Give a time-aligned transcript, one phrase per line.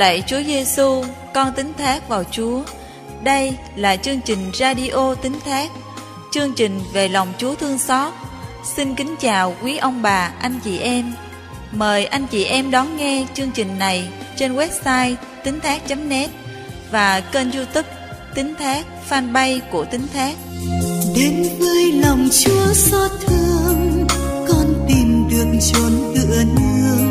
[0.00, 2.62] Lạy Chúa Giêsu, con tín thác vào Chúa.
[3.22, 5.70] Đây là chương trình radio tín thác,
[6.32, 8.12] chương trình về lòng Chúa thương xót.
[8.76, 11.12] Xin kính chào quý ông bà, anh chị em.
[11.72, 15.14] Mời anh chị em đón nghe chương trình này trên website
[15.44, 16.30] tín thác.net
[16.90, 17.88] và kênh youtube
[18.34, 20.34] tín thác fanpage của tín thác.
[21.16, 24.06] Đến với lòng Chúa xót thương,
[24.48, 27.09] con tìm được chốn tựa nương.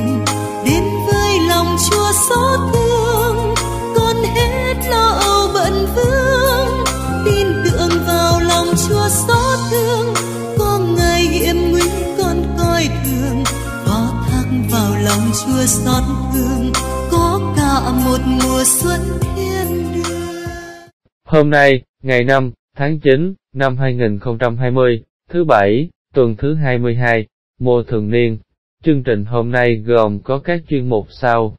[0.70, 3.54] Đến với lòng Chúa xót thương,
[3.96, 6.84] con hết lo âu bận vương.
[7.26, 10.14] Tin tưởng vào lòng Chúa xót thương,
[10.60, 11.82] có ngày hiểm nguy
[12.18, 13.44] con coi thường.
[13.86, 16.72] Phó thác vào lòng Chúa xót thương,
[17.12, 19.00] có cả một mùa xuân
[19.36, 20.90] thiên đường.
[21.28, 27.26] Hôm nay, ngày 5, tháng 9, năm 2020, thứ Bảy, tuần thứ 22,
[27.60, 28.38] mùa thường niên.
[28.84, 31.56] Chương trình hôm nay gồm có các chuyên mục sau.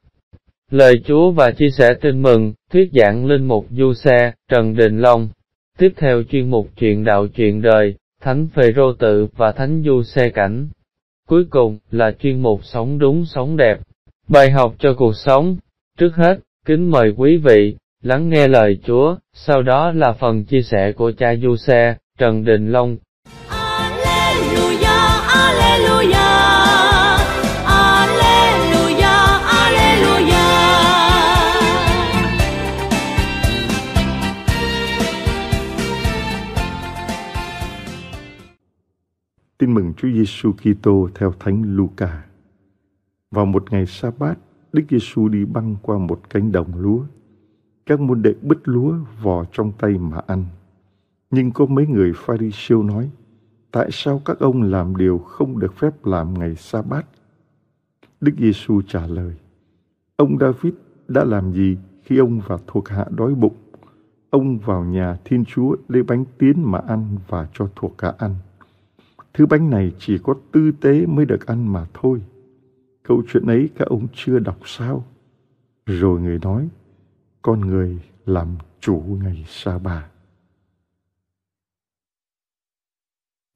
[0.70, 4.98] Lời Chúa và chia sẻ tin mừng, thuyết giảng linh mục du xe, Trần Đình
[4.98, 5.28] Long.
[5.78, 10.02] Tiếp theo chuyên mục chuyện đạo chuyện đời, Thánh Phê Rô Tự và Thánh Du
[10.02, 10.68] Xe Cảnh.
[11.28, 13.78] Cuối cùng là chuyên mục sống đúng sống đẹp,
[14.28, 15.56] bài học cho cuộc sống.
[15.98, 20.62] Trước hết, kính mời quý vị, lắng nghe lời Chúa, sau đó là phần chia
[20.62, 22.96] sẻ của cha Du Xe, Trần Đình Long.
[23.48, 24.89] Alleluia,
[39.60, 42.24] Tin mừng Chúa Giêsu Kitô theo Thánh Luca.
[43.30, 44.38] Vào một ngày sa bát,
[44.72, 47.04] Đức Giêsu đi băng qua một cánh đồng lúa.
[47.86, 50.44] Các môn đệ bứt lúa vò trong tay mà ăn.
[51.30, 53.10] Nhưng có mấy người pha ri siêu nói,
[53.70, 57.06] tại sao các ông làm điều không được phép làm ngày sa bát?
[58.20, 59.34] Đức Giêsu trả lời,
[60.16, 60.74] ông David
[61.08, 63.56] đã làm gì khi ông và thuộc hạ đói bụng?
[64.30, 68.34] Ông vào nhà Thiên Chúa lấy bánh tiến mà ăn và cho thuộc hạ ăn.
[69.34, 72.22] Thứ bánh này chỉ có tư tế mới được ăn mà thôi.
[73.02, 75.04] Câu chuyện ấy các ông chưa đọc sao?
[75.86, 76.68] Rồi người nói,
[77.42, 78.48] con người làm
[78.80, 80.10] chủ ngày sa bà.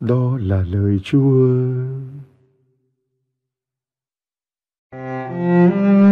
[0.00, 1.48] Đó là lời Chúa.
[4.92, 6.03] Thưa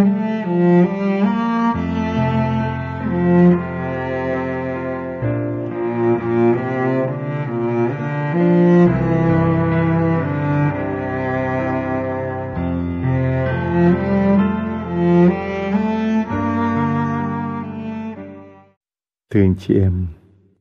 [19.52, 20.06] anh chị em,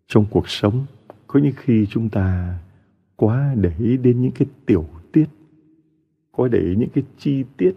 [0.08, 0.86] trong cuộc sống
[1.28, 2.60] có những khi chúng ta
[3.16, 5.26] quá để ý đến những cái tiểu tiết,
[6.32, 7.72] quá để ý những cái chi tiết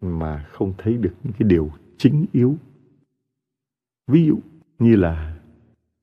[0.00, 2.56] mà không thấy được những cái điều chính yếu.
[4.06, 4.38] Ví dụ
[4.78, 5.36] như là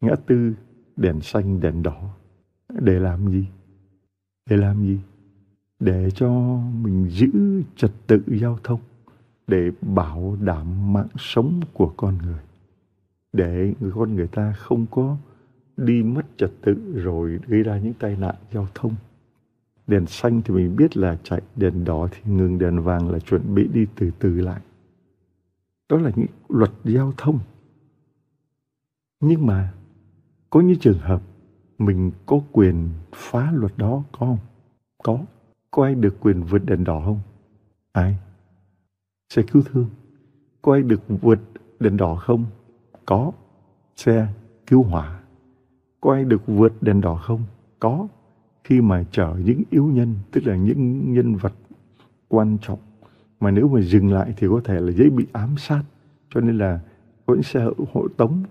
[0.02, 0.54] ngã tư
[0.96, 2.16] đèn xanh đèn đỏ
[2.70, 3.46] để làm gì?
[4.50, 5.00] Để làm gì?
[5.80, 8.80] Để cho mình giữ trật tự giao thông,
[9.48, 12.40] để bảo đảm mạng sống của con người
[13.36, 15.18] để người con người ta không có
[15.78, 18.96] đi mất trật tự rồi gây ra những tai nạn giao thông.
[19.88, 23.56] Đèn xanh thì mình biết là chạy, đèn đỏ thì ngừng, đèn vàng là chuẩn
[23.56, 24.62] bị đi từ từ lại.
[25.90, 27.40] Đó là những luật giao thông.
[29.20, 29.74] Nhưng mà
[30.50, 31.22] có những trường hợp
[31.78, 34.38] mình có quyền phá luật đó có không?
[35.04, 35.20] Có.
[35.72, 37.20] Có ai được quyền vượt đèn đỏ không?
[37.92, 38.16] Ai?
[39.30, 39.90] Xe cứu thương.
[40.62, 41.40] Có ai được vượt
[41.80, 42.46] đèn đỏ không?
[43.06, 43.32] Có.
[43.96, 44.28] Xe
[44.68, 45.20] cứu hỏa.
[46.02, 47.44] Có ai được vượt đèn đỏ không?
[47.80, 48.08] Có.
[48.64, 51.54] Khi mà chở những yếu nhân, tức là những nhân vật
[52.28, 52.80] quan trọng,
[53.40, 55.84] mà nếu mà dừng lại thì có thể là dễ bị ám sát.
[56.30, 56.80] Cho nên là
[57.26, 58.44] có những xe hộ tống,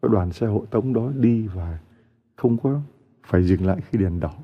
[0.00, 1.78] có đoàn xe hộ tống đó đi và
[2.36, 2.80] không có
[3.26, 4.34] phải dừng lại khi đèn đỏ.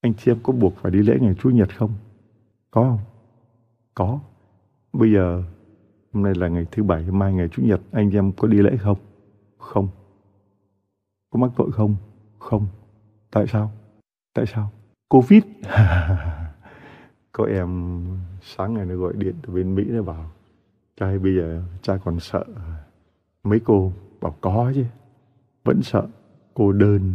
[0.00, 1.90] Anh chị em có buộc phải đi lễ ngày Chủ nhật không?
[2.70, 2.98] Có không?
[3.94, 4.20] Có.
[4.92, 5.42] Bây giờ
[6.12, 8.76] Hôm nay là ngày thứ bảy, mai ngày Chủ nhật, anh em có đi lễ
[8.76, 8.98] không?
[9.58, 9.88] Không.
[11.30, 11.96] Có mắc tội không?
[12.38, 12.66] Không.
[13.30, 13.72] Tại sao?
[14.34, 14.70] Tại sao?
[15.08, 15.42] Covid.
[17.32, 18.00] có em
[18.42, 20.30] sáng ngày nó gọi điện từ bên Mỹ nó bảo
[20.96, 22.44] trai bây giờ cha còn sợ
[23.44, 24.84] mấy cô bảo có chứ
[25.64, 26.06] vẫn sợ
[26.54, 27.12] cô đơn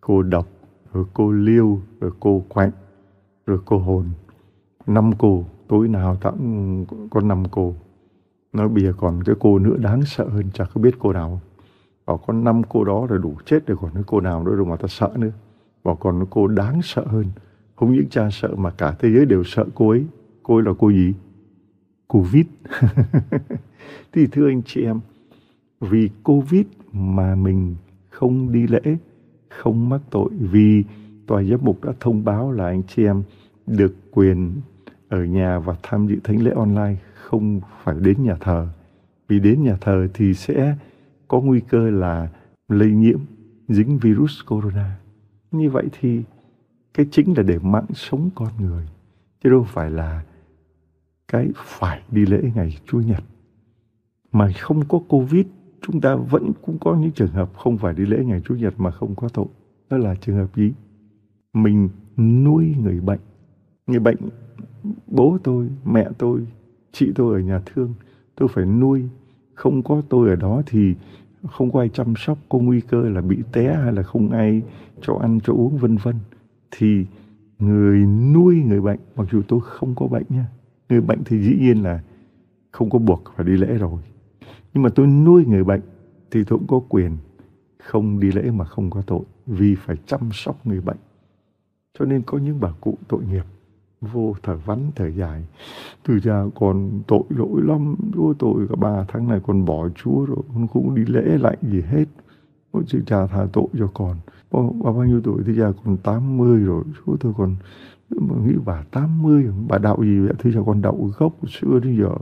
[0.00, 0.46] cô độc
[0.92, 2.70] rồi cô liêu rồi cô quạnh
[3.46, 4.04] rồi cô hồn
[4.86, 6.16] năm cô tối nào
[6.88, 7.74] cũng có năm cô
[8.52, 11.40] nói bìa còn cái cô nữa đáng sợ hơn chả có biết cô nào.
[12.06, 14.66] Bảo con năm cô đó là đủ chết rồi còn cái cô nào nữa rồi
[14.66, 15.30] mà ta sợ nữa.
[15.84, 17.24] Bảo còn cái cô đáng sợ hơn.
[17.76, 20.06] Không những cha sợ mà cả thế giới đều sợ cô ấy.
[20.42, 21.14] Cô ấy là cô gì?
[22.06, 22.46] Covid.
[24.12, 25.00] thì thưa anh chị em,
[25.80, 27.76] vì Covid mà mình
[28.10, 28.96] không đi lễ,
[29.48, 30.84] không mắc tội vì
[31.26, 33.22] tòa giám mục đã thông báo là anh chị em
[33.66, 34.60] được quyền
[35.10, 38.68] ở nhà và tham dự thánh lễ online không phải đến nhà thờ.
[39.28, 40.76] Vì đến nhà thờ thì sẽ
[41.28, 42.28] có nguy cơ là
[42.68, 43.18] lây nhiễm
[43.68, 44.98] dính virus corona.
[45.50, 46.22] Như vậy thì
[46.94, 48.88] cái chính là để mạng sống con người,
[49.42, 50.24] chứ đâu phải là
[51.28, 53.22] cái phải đi lễ ngày chủ Nhật.
[54.32, 55.46] Mà không có Covid,
[55.82, 58.74] chúng ta vẫn cũng có những trường hợp không phải đi lễ ngày chủ Nhật
[58.80, 59.46] mà không có tội.
[59.90, 60.72] Đó là trường hợp gì?
[61.52, 63.20] Mình nuôi người bệnh
[63.90, 64.16] người bệnh
[65.06, 66.46] bố tôi, mẹ tôi,
[66.92, 67.94] chị tôi ở nhà thương,
[68.34, 69.08] tôi phải nuôi.
[69.54, 70.94] Không có tôi ở đó thì
[71.50, 74.62] không có ai chăm sóc, có nguy cơ là bị té hay là không ai
[75.00, 76.16] cho ăn, cho uống, vân vân.
[76.70, 77.06] Thì
[77.58, 80.46] người nuôi người bệnh, mặc dù tôi không có bệnh nha,
[80.88, 82.02] người bệnh thì dĩ nhiên là
[82.70, 84.00] không có buộc phải đi lễ rồi.
[84.74, 85.80] Nhưng mà tôi nuôi người bệnh
[86.30, 87.16] thì tôi cũng có quyền
[87.78, 90.96] không đi lễ mà không có tội, vì phải chăm sóc người bệnh.
[91.98, 93.44] Cho nên có những bà cụ tội nghiệp
[94.00, 95.44] vô thở vắn thở dài.
[96.02, 100.24] Từ cha còn tội lỗi lắm chúa tội cả ba tháng này còn bỏ chúa
[100.24, 102.04] rồi con cũng đi lễ lạnh gì hết.
[102.70, 104.16] Ôi chứ cha tha tội cho con.
[104.50, 105.42] Bà, bà bao nhiêu tuổi?
[105.46, 106.84] Thì cha còn 80 rồi.
[107.06, 107.56] Chúa tôi còn
[108.10, 110.34] mà nghĩ bà 80 bà đạo gì vậy?
[110.38, 112.14] Thưa cha còn đạo gốc xưa đến giờ.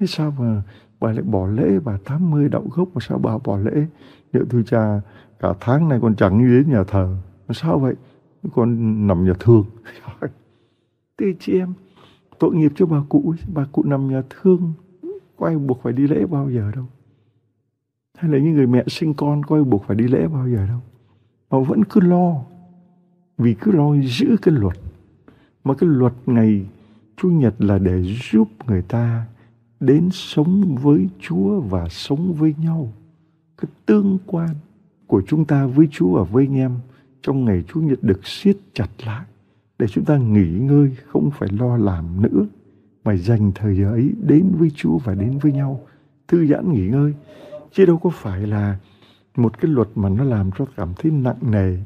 [0.00, 0.62] Thế sao mà
[1.00, 2.88] bà lại bỏ lễ bà 80 đạo gốc?
[2.94, 3.86] Mà sao bà bỏ lễ?
[4.32, 5.00] Liệu thưa cha
[5.40, 7.16] cả tháng này con chẳng đi đến nhà thờ.
[7.50, 7.94] Sao vậy?
[8.54, 9.64] Con nằm nhà thương.
[11.18, 11.72] Thế chị em,
[12.38, 14.72] tội nghiệp cho bà cụ bà cụ nằm nhà thương,
[15.36, 16.84] có ai buộc phải đi lễ bao giờ đâu.
[18.18, 20.66] Hay là những người mẹ sinh con, có ai buộc phải đi lễ bao giờ
[20.66, 20.80] đâu.
[21.50, 22.44] Họ vẫn cứ lo,
[23.38, 24.76] vì cứ lo giữ cái luật.
[25.64, 26.66] Mà cái luật ngày
[27.16, 28.02] chủ nhật là để
[28.32, 29.26] giúp người ta
[29.80, 32.92] đến sống với chúa và sống với nhau.
[33.56, 34.50] Cái tương quan
[35.06, 36.72] của chúng ta với chúa và với anh em
[37.22, 39.24] trong ngày chủ nhật được siết chặt lại
[39.78, 42.46] để chúng ta nghỉ ngơi, không phải lo làm nữa,
[43.04, 45.80] mà dành thời giờ ấy đến với Chúa và đến với nhau,
[46.28, 47.14] thư giãn nghỉ ngơi.
[47.72, 48.76] Chứ đâu có phải là
[49.36, 51.76] một cái luật mà nó làm cho cảm thấy nặng nề.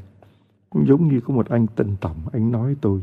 [0.71, 3.01] Cũng giống như có một anh tân tổng anh nói tôi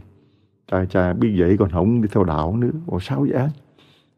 [0.72, 2.72] chà chà biết vậy còn không đi theo đạo nữa.
[2.88, 3.50] Ủa, sao vậy anh?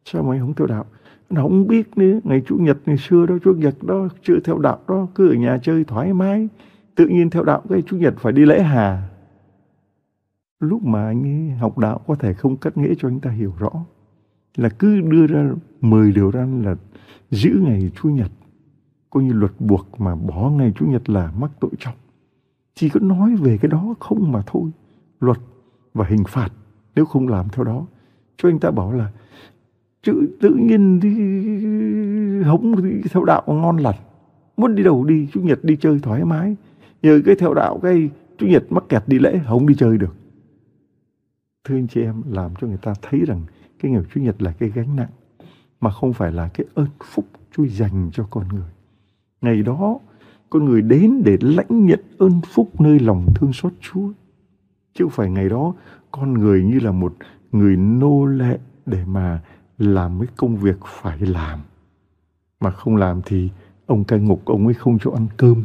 [0.06, 0.86] Sao mà anh không theo đạo?
[1.30, 2.20] Nó không biết nữa.
[2.24, 5.34] Ngày chủ nhật ngày xưa đó, chủ nhật đó, chưa theo đạo đó, cứ ở
[5.34, 6.48] nhà chơi thoải mái,
[6.96, 9.10] tự nhiên theo đạo cái chủ nhật phải đi lễ hà
[10.60, 13.54] lúc mà anh ấy học đạo có thể không cắt nghĩa cho anh ta hiểu
[13.60, 13.72] rõ,
[14.56, 15.52] là cứ đưa ra
[15.82, 16.76] 10 điều răn là
[17.32, 18.32] giữ ngày Chủ nhật,
[19.10, 21.96] coi như luật buộc mà bỏ ngày Chủ nhật là mắc tội trọng
[22.78, 24.72] chỉ có nói về cái đó không mà thôi,
[25.20, 25.38] luật
[25.94, 26.50] và hình phạt
[26.96, 27.86] nếu không làm theo đó.
[28.38, 29.12] Cho anh ta bảo là
[30.04, 31.14] chữ tự nhiên đi
[32.44, 34.00] hống đi theo đạo ngon lành,
[34.58, 36.56] muốn đi đâu đi chủ nhật đi chơi thoải mái,
[37.02, 40.16] nhờ cái theo đạo cái chủ nhật mắc kẹt đi lễ không đi chơi được
[41.68, 43.42] thưa anh chị em làm cho người ta thấy rằng
[43.80, 45.10] cái ngày Chủ nhật là cái gánh nặng,
[45.82, 48.70] mà không phải là cái ơn phúc Chúa dành cho con người.
[49.42, 50.00] Ngày đó,
[50.50, 54.10] con người đến để lãnh nhận ơn phúc nơi lòng thương xót Chúa.
[54.94, 55.74] Chứ không phải ngày đó,
[56.12, 57.16] con người như là một
[57.52, 59.42] người nô lệ để mà
[59.78, 61.60] làm cái công việc phải làm.
[62.60, 63.50] Mà không làm thì
[63.86, 65.64] ông cai ngục ông ấy không cho ăn cơm.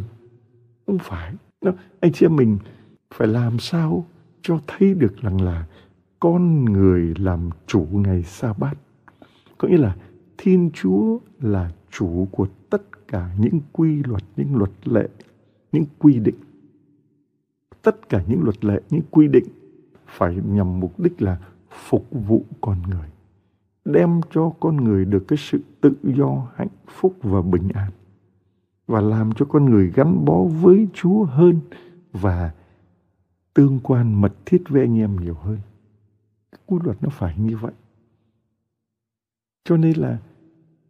[0.86, 1.32] Không phải.
[2.00, 2.58] Anh chị em mình
[3.14, 4.06] phải làm sao
[4.42, 5.66] cho thấy được rằng là
[6.22, 8.74] con người làm chủ ngày sa bát
[9.58, 9.96] có nghĩa là
[10.38, 15.08] thiên chúa là chủ của tất cả những quy luật, những luật lệ,
[15.72, 16.34] những quy định.
[17.82, 19.44] Tất cả những luật lệ, những quy định
[20.06, 21.38] phải nhằm mục đích là
[21.70, 23.08] phục vụ con người,
[23.84, 27.90] đem cho con người được cái sự tự do, hạnh phúc và bình an,
[28.86, 31.60] và làm cho con người gắn bó với chúa hơn
[32.12, 32.52] và
[33.54, 35.58] tương quan mật thiết với anh em nhiều hơn
[36.66, 37.72] quy luật nó phải như vậy.
[39.64, 40.18] Cho nên là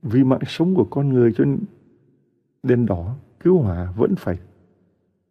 [0.02, 1.59] vì mạng sống của con người cho nên
[2.62, 4.38] đèn đỏ cứu hỏa vẫn phải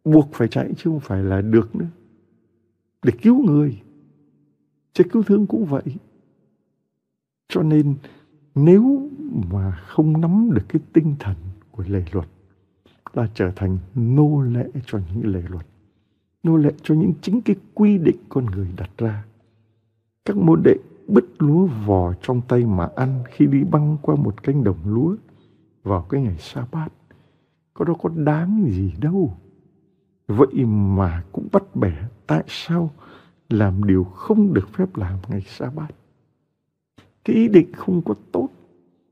[0.04, 1.88] buộc phải chạy chứ không phải là được nữa.
[3.02, 3.82] Để cứu người,
[4.94, 5.82] sẽ cứu thương cũng vậy.
[7.48, 7.94] Cho nên
[8.54, 9.10] nếu
[9.50, 11.36] mà không nắm được cái tinh thần
[11.70, 12.28] của lề luật
[13.12, 15.66] là trở thành nô lệ cho những lề luật,
[16.42, 19.24] nô lệ cho những chính cái quy định con người đặt ra
[20.24, 20.76] các môn đệ
[21.08, 25.16] bứt lúa vò trong tay mà ăn khi đi băng qua một cánh đồng lúa,
[25.82, 26.88] vào cái ngày sa bát.
[27.74, 29.36] Có đâu có đáng gì đâu.
[30.26, 32.90] Vậy mà cũng bắt bẻ, tại sao
[33.48, 35.94] làm điều không được phép làm ngày sa bát.
[37.24, 38.48] cái ý định không có tốt,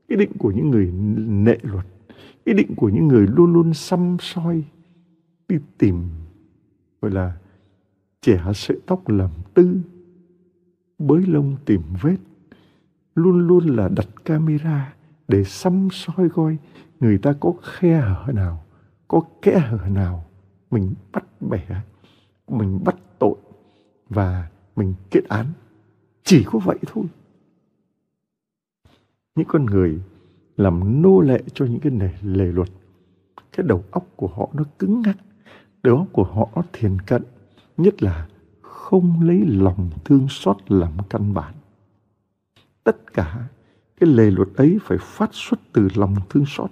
[0.07, 0.91] ý định của những người
[1.27, 1.85] nệ luật,
[2.43, 4.63] ý định của những người luôn luôn xăm soi,
[5.47, 6.09] đi tìm,
[7.01, 7.37] gọi là,
[8.21, 9.79] trẻ sợi tóc làm tư
[11.07, 12.17] bới lông tìm vết.
[13.15, 14.93] Luôn luôn là đặt camera
[15.27, 16.57] để xăm soi coi
[16.99, 18.63] người ta có khe hở nào,
[19.07, 20.25] có kẽ hở nào.
[20.71, 21.65] Mình bắt bẻ,
[22.47, 23.35] mình bắt tội
[24.09, 25.45] và mình kết án.
[26.23, 27.05] Chỉ có vậy thôi.
[29.35, 30.01] Những con người
[30.57, 32.69] làm nô lệ cho những cái nề, lề luật,
[33.51, 35.17] cái đầu óc của họ nó cứng ngắc,
[35.83, 37.23] đầu óc của họ nó thiền cận,
[37.77, 38.27] nhất là
[38.91, 41.53] không lấy lòng thương xót làm căn bản.
[42.83, 43.47] Tất cả
[43.99, 46.71] cái lề luật ấy phải phát xuất từ lòng thương xót.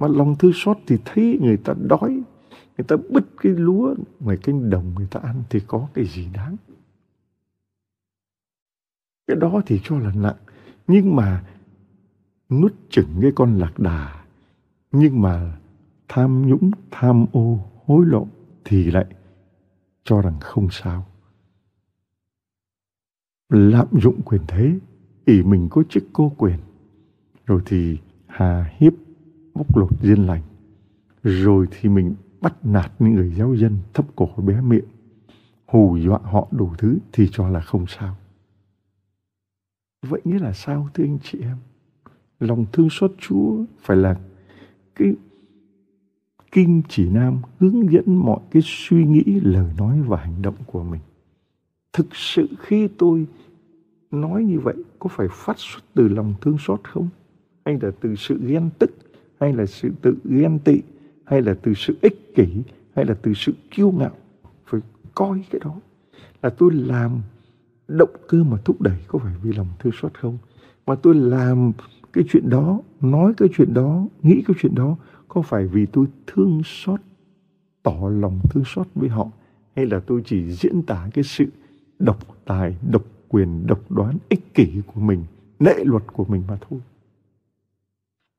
[0.00, 4.36] Mà lòng thương xót thì thấy người ta đói, người ta bứt cái lúa, ngoài
[4.42, 6.56] cánh đồng người ta ăn thì có cái gì đáng?
[9.26, 10.36] Cái đó thì cho là nặng,
[10.86, 11.44] nhưng mà
[12.48, 14.24] nuốt chửng cái con lạc đà,
[14.92, 15.56] nhưng mà
[16.08, 18.26] tham nhũng, tham ô, hối lộ
[18.64, 19.06] thì lại
[20.04, 21.06] cho rằng không sao.
[23.48, 24.78] Lạm dụng quyền thế,
[25.24, 26.58] ỷ mình có chức cô quyền.
[27.46, 28.92] Rồi thì hà hiếp
[29.54, 30.42] bóc lột diên lành.
[31.22, 34.84] Rồi thì mình bắt nạt những người giáo dân thấp cổ bé miệng.
[35.66, 38.16] Hù dọa họ đủ thứ thì cho là không sao.
[40.02, 41.56] Vậy nghĩa là sao thưa anh chị em?
[42.40, 44.20] Lòng thương xót chúa phải là
[44.94, 45.12] cái
[46.52, 50.82] kim chỉ nam hướng dẫn mọi cái suy nghĩ, lời nói và hành động của
[50.82, 51.00] mình.
[51.92, 53.26] Thực sự khi tôi
[54.10, 57.08] nói như vậy, có phải phát xuất từ lòng thương xót không?
[57.64, 58.90] Hay là từ sự ghen tức,
[59.40, 60.80] hay là sự tự ghen tị,
[61.24, 62.46] hay là từ sự ích kỷ,
[62.94, 64.16] hay là từ sự kiêu ngạo?
[64.66, 64.80] Phải
[65.14, 65.74] coi cái đó
[66.42, 67.20] là tôi làm
[67.88, 70.38] động cơ mà thúc đẩy có phải vì lòng thương xót không?
[70.86, 71.72] Mà tôi làm
[72.12, 74.96] cái chuyện đó, nói cái chuyện đó, nghĩ cái chuyện đó
[75.28, 77.00] có phải vì tôi thương xót
[77.82, 79.30] tỏ lòng thương xót với họ
[79.76, 81.46] hay là tôi chỉ diễn tả cái sự
[81.98, 85.24] độc tài độc quyền độc đoán ích kỷ của mình
[85.58, 86.80] lệ luật của mình mà thôi?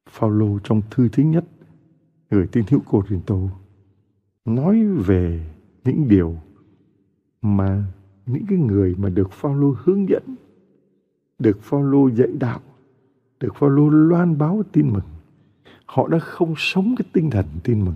[0.09, 1.45] Phaolô trong thư thứ nhất
[2.29, 3.49] người tin hữu Cô Rìn Tô
[4.45, 5.45] nói về
[5.83, 6.37] những điều
[7.41, 7.83] mà
[8.25, 10.23] những cái người mà được Phaolô hướng dẫn,
[11.39, 12.59] được Phaolô dạy đạo,
[13.39, 15.03] được Phaolô loan báo tin mừng,
[15.89, 17.95] họ đã không sống cái tinh thần tin mừng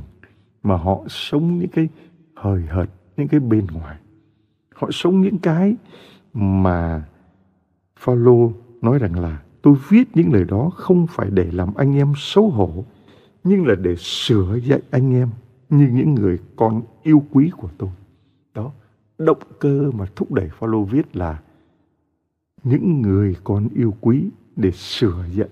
[0.63, 1.88] mà họ sống những cái
[2.35, 3.97] hời hợt, những cái bên ngoài.
[4.75, 5.75] Họ sống những cái
[6.33, 7.03] mà
[8.00, 12.13] Phaolô nói rằng là tôi viết những lời đó không phải để làm anh em
[12.17, 12.85] xấu hổ
[13.43, 15.29] nhưng là để sửa dạy anh em
[15.69, 17.89] như những người con yêu quý của tôi.
[18.53, 18.71] Đó,
[19.17, 21.41] động cơ mà thúc đẩy Phaolô viết là
[22.63, 25.50] những người con yêu quý để sửa dạy.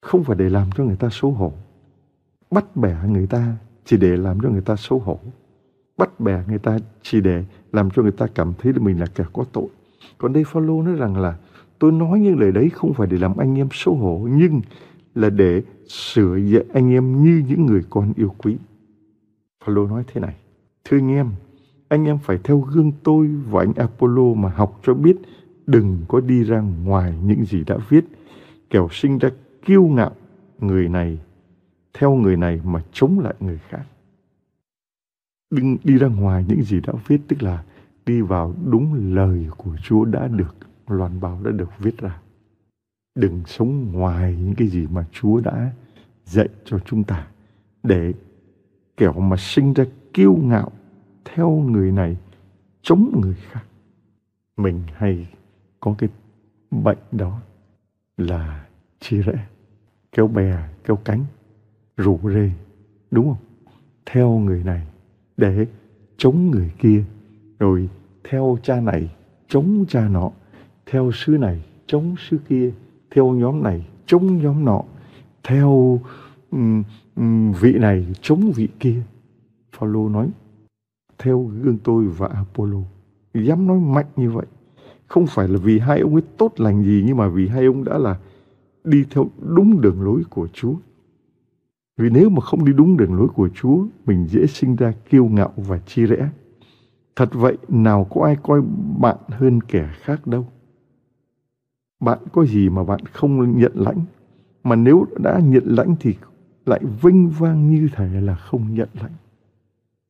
[0.00, 1.52] Không phải để làm cho người ta xấu hổ.
[2.50, 5.18] Bắt bẻ người ta chỉ để làm cho người ta xấu hổ.
[5.96, 9.06] Bắt bẻ người ta chỉ để làm cho người ta cảm thấy là mình là
[9.14, 9.68] kẻ có tội.
[10.18, 11.36] Còn đây Phaolô nói rằng là
[11.78, 14.60] tôi nói những lời đấy không phải để làm anh em xấu hổ nhưng
[15.14, 18.56] là để sửa dạy anh em như những người con yêu quý.
[19.64, 20.34] Phaolô nói thế này:
[20.84, 21.30] Thưa anh em,
[21.88, 25.16] anh em phải theo gương tôi và anh Apollo mà học cho biết
[25.66, 28.04] đừng có đi ra ngoài những gì đã viết,
[28.70, 29.30] kẻo sinh ra
[29.66, 30.12] kiêu ngạo
[30.58, 31.18] người này
[31.94, 33.82] theo người này mà chống lại người khác.
[35.50, 37.64] Đừng đi ra ngoài những gì đã viết tức là
[38.06, 40.56] đi vào đúng lời của Chúa đã được
[40.86, 42.20] loan báo đã được viết ra.
[43.14, 45.72] Đừng sống ngoài những cái gì mà Chúa đã
[46.24, 47.28] dạy cho chúng ta
[47.82, 48.12] để
[48.96, 50.72] kẻo mà sinh ra kiêu ngạo
[51.24, 52.16] theo người này
[52.82, 53.64] chống người khác.
[54.56, 55.28] Mình hay
[55.80, 56.08] có cái
[56.70, 57.40] bệnh đó
[58.16, 58.66] là
[59.00, 59.46] chia rẽ,
[60.16, 61.24] kéo bè, kéo cánh,
[61.96, 62.50] rủ rê,
[63.10, 63.36] đúng không?
[64.06, 64.86] Theo người này
[65.36, 65.66] để
[66.16, 67.04] chống người kia,
[67.58, 67.88] rồi
[68.24, 69.10] theo cha này
[69.48, 70.30] chống cha nọ,
[70.86, 72.72] theo sư này chống sư kia,
[73.10, 74.82] theo nhóm này chống nhóm nọ,
[75.44, 76.00] theo
[76.50, 76.82] um,
[77.16, 79.02] um, vị này chống vị kia.
[79.72, 80.28] Phaolô nói
[81.18, 82.78] theo gương tôi và Apollo.
[83.34, 84.46] Dám nói mạnh như vậy.
[85.06, 87.84] Không phải là vì hai ông ấy tốt lành gì nhưng mà vì hai ông
[87.84, 88.16] đã là
[88.86, 90.74] đi theo đúng đường lối của Chúa.
[91.96, 95.24] Vì nếu mà không đi đúng đường lối của Chúa, mình dễ sinh ra kiêu
[95.24, 96.28] ngạo và chi rẽ.
[97.16, 98.62] Thật vậy, nào có ai coi
[99.00, 100.46] bạn hơn kẻ khác đâu.
[102.00, 104.00] Bạn có gì mà bạn không nhận lãnh.
[104.64, 106.14] Mà nếu đã nhận lãnh thì
[106.66, 109.12] lại vinh vang như thể là không nhận lãnh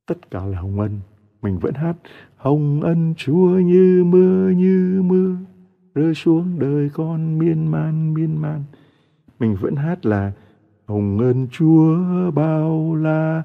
[0.07, 1.01] tất cả là hồng ân
[1.43, 1.97] mình vẫn hát
[2.37, 5.37] hồng ân chúa như mưa như mưa
[5.97, 8.65] rơi xuống đời con miên man miên man.
[9.39, 10.33] Mình vẫn hát là,
[10.87, 11.97] hồng ơn chúa
[12.35, 13.43] bao la,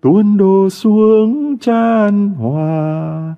[0.00, 3.34] tuôn đổ xuống chan hòa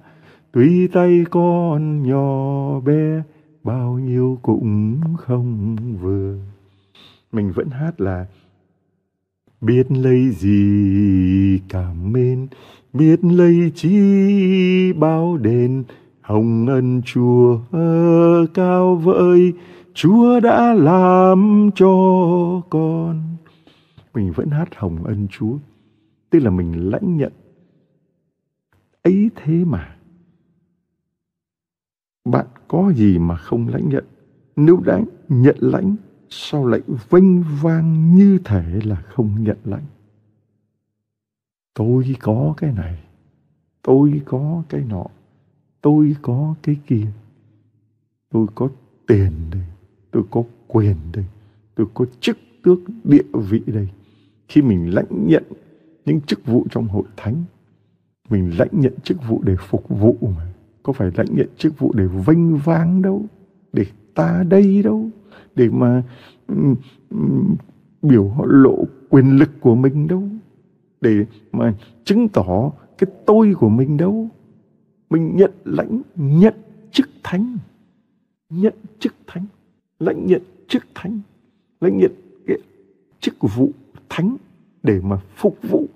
[0.52, 3.23] tuy tay con nhỏ bé,
[3.64, 6.38] bao nhiêu cũng không vừa.
[7.32, 8.26] Mình vẫn hát là,
[9.61, 12.46] biết lấy gì cảm mến,
[12.92, 15.85] biết lấy chi bao đền
[16.26, 17.59] hồng ân chúa
[18.54, 19.52] cao vợi
[19.95, 21.87] chúa đã làm cho
[22.71, 23.23] con.
[24.14, 25.56] Mình vẫn hát hồng ân chúa,
[26.30, 27.33] tức là mình lãnh nhận.
[29.02, 29.97] Ấy thế mà,
[32.25, 34.04] bạn có gì mà không lãnh nhận?
[34.56, 35.97] Nếu đã nhận lãnh,
[36.28, 36.80] sao lại
[37.11, 39.85] vênh vang như thể là không nhận lãnh?
[41.75, 42.99] Tôi có cái này,
[43.83, 45.06] tôi có cái nọ
[45.87, 47.07] tôi có cái kia
[48.31, 48.69] tôi có
[49.07, 49.62] tiền đây
[50.11, 51.25] tôi có quyền đây
[51.75, 53.88] tôi có chức tước địa vị đây.
[54.49, 55.45] Khi mình lãnh nhận
[56.05, 57.45] những chức vụ trong hội thánh
[58.28, 60.52] mình lãnh nhận chức vụ để phục vụ mà
[60.83, 63.25] có phải lãnh nhận chức vụ để vênh vang đâu
[63.73, 65.11] để ta đây đâu
[65.55, 66.02] để mà
[66.49, 66.75] um,
[67.11, 67.57] um,
[68.02, 70.23] biểu lộ quyền lực của mình đâu
[71.00, 71.75] để mà
[72.05, 74.31] chứng tỏ cái tôi của mình đâu?
[75.11, 76.55] Mình nhận lãnh nhận
[76.91, 77.59] chức thánh.
[78.51, 79.47] Nhận chức thánh.
[79.99, 81.21] Lãnh nhận chức thánh.
[81.81, 82.13] Lãnh nhận
[82.47, 82.57] cái
[83.21, 83.71] chức vụ
[84.09, 84.37] thánh
[84.83, 85.87] để mà phục vụ.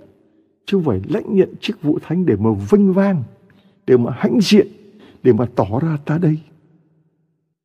[0.66, 3.22] Chứ không phải lãnh nhận chức vụ thánh để mà vinh vang,
[3.86, 4.66] để mà hãnh diện,
[5.22, 6.38] để mà tỏ ra ta đây,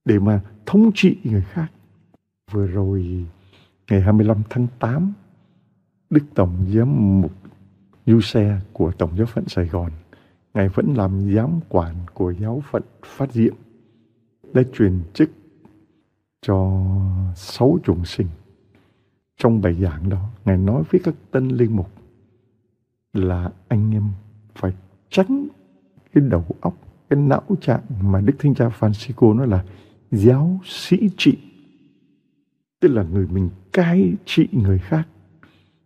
[0.06, 1.68] để mà thống trị người khác.
[2.52, 3.26] Vừa rồi,
[3.90, 5.14] ngày 25 tháng 8
[6.10, 7.32] Đức Tổng Giám mục
[8.06, 9.92] Du Xe của Tổng giáo phận Sài Gòn
[10.56, 13.56] Ngài vẫn làm giám quản của giáo phận phát diệm
[14.54, 15.30] đã truyền chức
[16.42, 16.82] cho
[17.36, 18.28] sáu chúng sinh.
[19.38, 21.92] Trong bài giảng đó, Ngài nói với các tân linh mục
[23.14, 24.04] là anh em
[24.56, 24.74] phải
[25.10, 25.48] tránh
[26.14, 26.78] cái đầu óc,
[27.10, 29.66] cái não trạng mà Đức Thánh Cha Francisco nói là
[30.12, 31.38] giáo sĩ trị.
[32.80, 35.08] Tức là người mình cai trị người khác.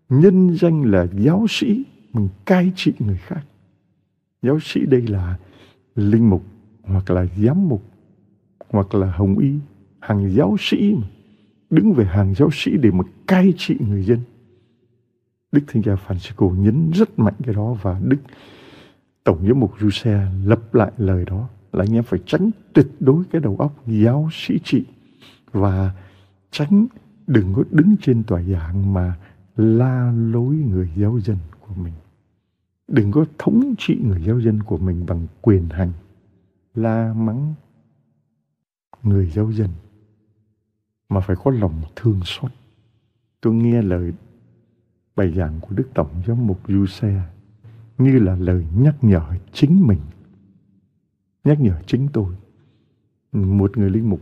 [0.10, 3.42] Nhân danh là giáo sĩ, mình cai trị người khác
[4.42, 5.38] giáo sĩ đây là
[5.96, 6.44] linh mục
[6.84, 7.84] hoặc là giám mục
[8.70, 9.54] hoặc là hồng y,
[10.00, 11.08] hàng giáo sĩ mà.
[11.70, 14.20] Đứng về hàng giáo sĩ để mà cai trị người dân.
[15.52, 18.18] Đức thánh cha francisco nhấn rất mạnh cái đó và đức
[19.24, 23.24] tổng giám mục Giuse lập lại lời đó là anh em phải tránh tuyệt đối
[23.32, 24.86] cái đầu óc giáo sĩ trị
[25.52, 25.94] và
[26.52, 26.88] tránh
[27.28, 29.16] đừng có đứng trên tòa giảng mà
[29.56, 31.94] la lối người giáo dân của mình.
[32.90, 35.92] Đừng có thống trị người giáo dân của mình bằng quyền hành,
[36.74, 37.54] la mắng
[39.04, 39.70] người giáo dân,
[41.10, 42.52] mà phải có lòng thương xót.
[43.42, 44.14] Tôi nghe lời
[45.16, 47.22] bài giảng của Đức Tổng giám mục Du Xe
[47.98, 49.24] như là lời nhắc nhở
[49.54, 50.00] chính mình,
[51.44, 52.36] nhắc nhở chính tôi.
[53.32, 54.22] Một người linh mục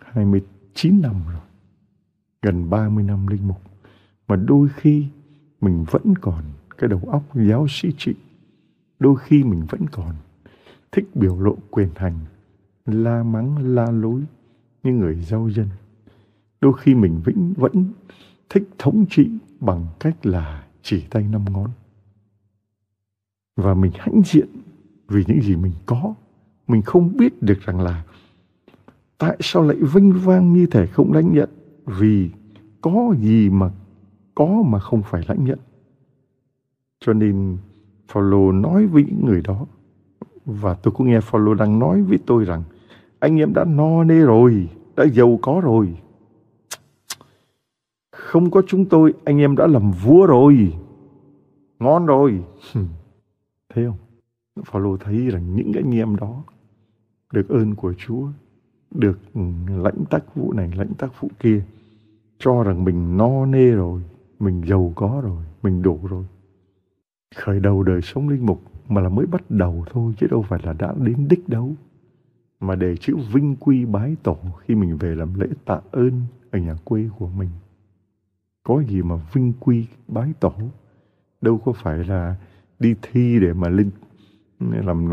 [0.00, 1.40] 29 năm rồi,
[2.42, 3.60] gần 30 năm linh mục,
[4.28, 5.06] mà đôi khi
[5.60, 6.44] mình vẫn còn
[6.82, 8.14] cái đầu óc giáo sĩ trị
[8.98, 10.14] đôi khi mình vẫn còn
[10.92, 12.18] thích biểu lộ quyền hành,
[12.86, 14.22] la mắng, la lối
[14.82, 15.68] như người giao dân.
[16.60, 17.86] Đôi khi mình vẫn vẫn
[18.48, 21.70] thích thống trị bằng cách là chỉ tay năm ngón.
[23.56, 24.48] Và mình hãnh diện
[25.08, 26.14] vì những gì mình có.
[26.68, 28.04] Mình không biết được rằng là
[29.18, 31.50] tại sao lại vinh vang như thể không lãnh nhận.
[31.86, 32.30] Vì
[32.80, 33.70] có gì mà
[34.34, 35.58] có mà không phải lãnh nhận
[37.02, 37.56] cho nên
[38.14, 39.66] Paulo nói với những người đó
[40.44, 42.62] và tôi cũng nghe Paulo đang nói với tôi rằng
[43.18, 45.96] anh em đã no nê rồi, đã giàu có rồi.
[48.12, 50.74] Không có chúng tôi, anh em đã làm vua rồi.
[51.78, 52.44] Ngon rồi.
[53.74, 53.96] Thấy không?
[54.72, 56.42] Paulo thấy rằng những anh em đó
[57.32, 58.26] được ơn của Chúa,
[58.90, 61.62] được ừ, lãnh tác vụ này, lãnh tác vụ kia,
[62.38, 64.02] cho rằng mình no nê rồi,
[64.40, 66.24] mình giàu có rồi, mình đủ rồi
[67.36, 70.60] khởi đầu đời sống linh mục mà là mới bắt đầu thôi, chứ đâu phải
[70.62, 71.74] là đã đến đích đâu.
[72.60, 76.58] Mà để chữ vinh quy bái tổ khi mình về làm lễ tạ ơn ở
[76.58, 77.48] nhà quê của mình.
[78.62, 80.52] Có gì mà vinh quy bái tổ?
[81.40, 82.36] Đâu có phải là
[82.78, 83.90] đi thi để mà lên,
[84.60, 85.08] làm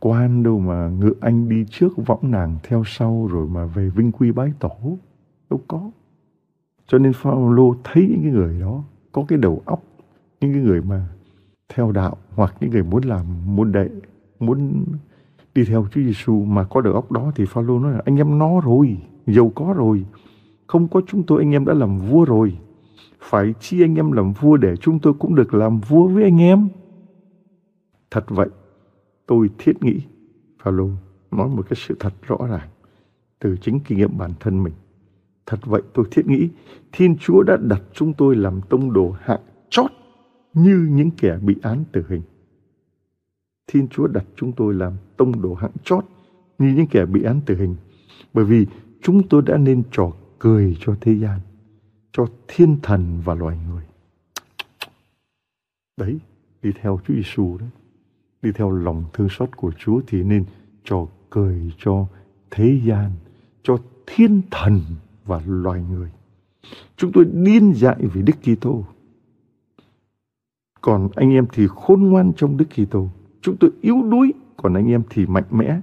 [0.00, 4.12] quan đâu mà ngựa anh đi trước võng nàng theo sau rồi mà về vinh
[4.12, 4.98] quy bái tổ.
[5.50, 5.90] Đâu có.
[6.86, 9.82] Cho nên Phaolô thấy những cái người đó có cái đầu óc
[10.40, 11.08] những cái người mà
[11.68, 13.88] theo đạo hoặc những người muốn làm muốn đệ
[14.40, 14.84] muốn
[15.54, 18.38] đi theo Chúa Giêsu mà có được óc đó thì Phaolô nói là anh em
[18.38, 18.96] nó rồi,
[19.26, 20.04] giàu có rồi.
[20.66, 22.58] Không có chúng tôi anh em đã làm vua rồi.
[23.20, 26.40] Phải chi anh em làm vua để chúng tôi cũng được làm vua với anh
[26.40, 26.68] em.
[28.10, 28.48] Thật vậy,
[29.26, 30.00] tôi thiết nghĩ
[30.62, 30.88] Phaolô
[31.30, 32.68] nói một cái sự thật rõ ràng
[33.38, 34.74] từ chính kinh nghiệm bản thân mình.
[35.46, 36.48] Thật vậy tôi thiết nghĩ
[36.92, 39.90] Thiên Chúa đã đặt chúng tôi làm tông đồ hạng chót
[40.54, 42.22] như những kẻ bị án tử hình.
[43.66, 46.04] Thiên Chúa đặt chúng tôi làm tông đồ hạng chót
[46.58, 47.76] như những kẻ bị án tử hình.
[48.34, 48.66] Bởi vì
[49.02, 51.40] chúng tôi đã nên trò cười cho thế gian,
[52.12, 53.84] cho thiên thần và loài người.
[55.96, 56.18] Đấy,
[56.62, 57.68] đi theo Chúa Giêsu đấy.
[58.42, 60.44] Đi theo lòng thương xót của Chúa thì nên
[60.84, 62.06] trò cười cho
[62.50, 63.10] thế gian,
[63.62, 64.80] cho thiên thần
[65.24, 66.10] và loài người.
[66.96, 68.84] Chúng tôi điên dại vì Đức Kitô.
[70.80, 73.08] Còn anh em thì khôn ngoan trong Đức Kitô.
[73.40, 75.80] Chúng tôi yếu đuối, còn anh em thì mạnh mẽ.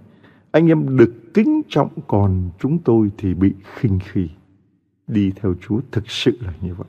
[0.51, 4.29] Anh em được kính trọng, còn chúng tôi thì bị khinh khi.
[5.07, 6.87] Đi theo Chúa thực sự là như vậy.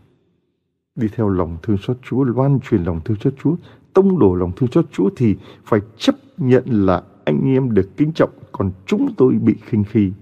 [0.95, 3.57] Đi theo lòng thương xót Chúa, loan truyền lòng thương xót Chúa,
[3.93, 8.13] tông đổ lòng thương xót Chúa thì phải chấp nhận là anh em được kính
[8.13, 10.13] trọng, còn chúng tôi bị khinh khi.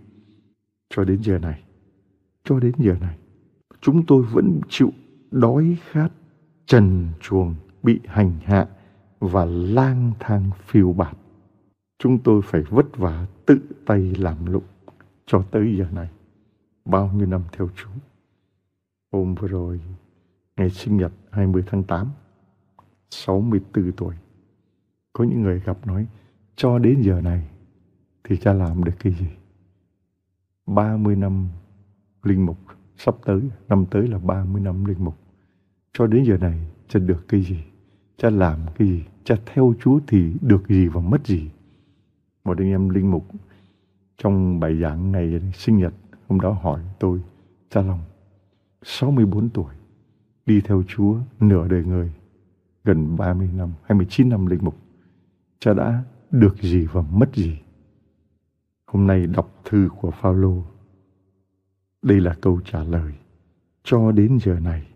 [0.95, 1.63] Cho đến giờ này,
[2.45, 3.17] cho đến giờ này,
[3.81, 4.93] chúng tôi vẫn chịu
[5.31, 6.09] đói khát,
[6.67, 8.67] trần chuồng, bị hành hạ
[9.21, 11.17] và lang thang phiêu bạt.
[11.99, 14.65] Chúng tôi phải vất vả tự tay làm lụng
[15.27, 16.09] cho tới giờ này.
[16.85, 17.91] Bao nhiêu năm theo Chúa.
[19.13, 19.81] Hôm vừa rồi,
[20.57, 22.11] ngày sinh nhật 20 tháng 8,
[23.11, 24.15] 64 tuổi.
[25.13, 26.07] Có những người gặp nói,
[26.57, 27.51] cho đến giờ này
[28.25, 29.29] thì cha làm được cái gì?
[30.67, 31.49] 30 năm
[32.23, 32.59] linh mục
[32.97, 35.17] sắp tới, năm tới là 30 năm linh mục.
[35.93, 37.65] Cho đến giờ này cha được cái gì?
[38.17, 39.05] Cha làm cái gì?
[39.25, 41.51] Cha theo Chúa thì được gì và mất gì?
[42.45, 43.27] Một anh em linh mục
[44.19, 45.95] trong bài giảng ngày sinh nhật
[46.29, 47.21] hôm đó hỏi tôi,
[47.71, 48.01] cha Long,
[48.83, 49.75] 64 tuổi,
[50.47, 52.13] đi theo Chúa nửa đời người,
[52.85, 54.77] gần 30 năm, 29 năm linh mục.
[55.59, 57.59] Cha đã được gì và mất gì?
[58.87, 60.63] Hôm nay đọc thư của Phaolô.
[62.03, 63.13] Đây là câu trả lời.
[63.83, 64.87] Cho đến giờ này,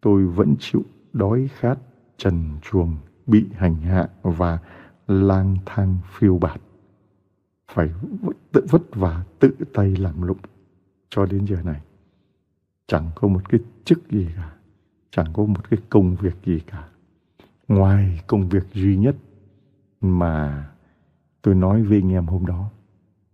[0.00, 1.78] tôi vẫn chịu đói khát,
[2.16, 2.96] trần chuồng,
[3.26, 4.58] bị hành hạ và
[5.06, 6.60] lang thang phiêu bạt.
[7.72, 7.90] Phải
[8.52, 10.38] tự vất vả, tự tay làm lụng
[11.08, 11.80] cho đến giờ này.
[12.86, 14.52] Chẳng có một cái chức gì cả,
[15.10, 16.88] chẳng có một cái công việc gì cả.
[17.68, 19.16] Ngoài công việc duy nhất
[20.00, 20.66] mà
[21.42, 22.70] tôi nói với anh em hôm đó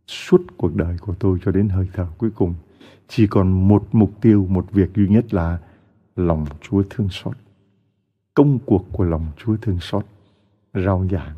[0.06, 2.54] suốt cuộc đời của tôi cho đến hơi thở cuối cùng
[3.08, 5.58] chỉ còn một mục tiêu một việc duy nhất là
[6.16, 7.36] lòng chúa thương xót
[8.34, 10.06] công cuộc của lòng chúa thương xót,
[10.74, 11.36] rao giảng.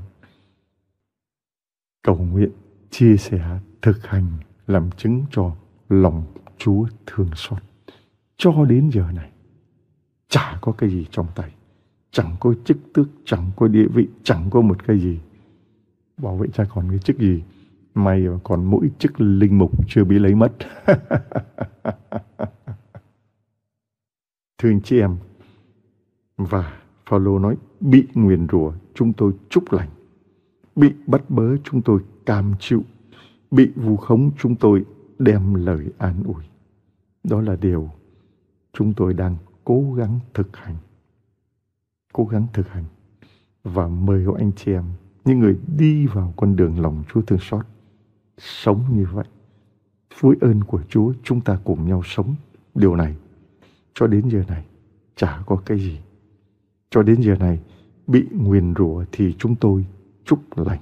[2.02, 2.50] Cầu nguyện,
[2.90, 4.26] chia sẻ, thực hành,
[4.66, 5.56] làm chứng cho
[5.88, 6.24] lòng
[6.58, 7.58] chúa thương xót.
[8.36, 9.30] Cho đến giờ này,
[10.28, 11.52] chả có cái gì trong tay.
[12.10, 15.20] Chẳng có chức tước, chẳng có địa vị, chẳng có một cái gì.
[16.16, 17.42] Bảo vệ cha còn cái chức gì?
[17.94, 20.52] May còn mỗi chức linh mục chưa bị lấy mất.
[24.58, 25.16] Thưa anh chị em,
[26.36, 26.81] và
[27.12, 29.88] Phaolô nói, bị nguyền rủa, chúng tôi chúc lành.
[30.76, 32.82] Bị bắt bớ, chúng tôi cam chịu.
[33.50, 34.84] Bị vu khống, chúng tôi
[35.18, 36.44] đem lời an ủi.
[37.24, 37.90] Đó là điều
[38.72, 40.76] chúng tôi đang cố gắng thực hành.
[42.12, 42.84] Cố gắng thực hành.
[43.64, 44.84] Và mời gọi anh chị em,
[45.24, 47.66] những người đi vào con đường lòng Chúa thương xót,
[48.38, 49.26] sống như vậy.
[50.20, 52.34] Với ơn của Chúa, chúng ta cùng nhau sống.
[52.74, 53.16] Điều này,
[53.94, 54.64] cho đến giờ này,
[55.16, 55.98] chả có cái gì
[56.92, 57.60] cho đến giờ này,
[58.06, 59.86] bị nguyền rủa thì chúng tôi
[60.24, 60.80] chúc lành.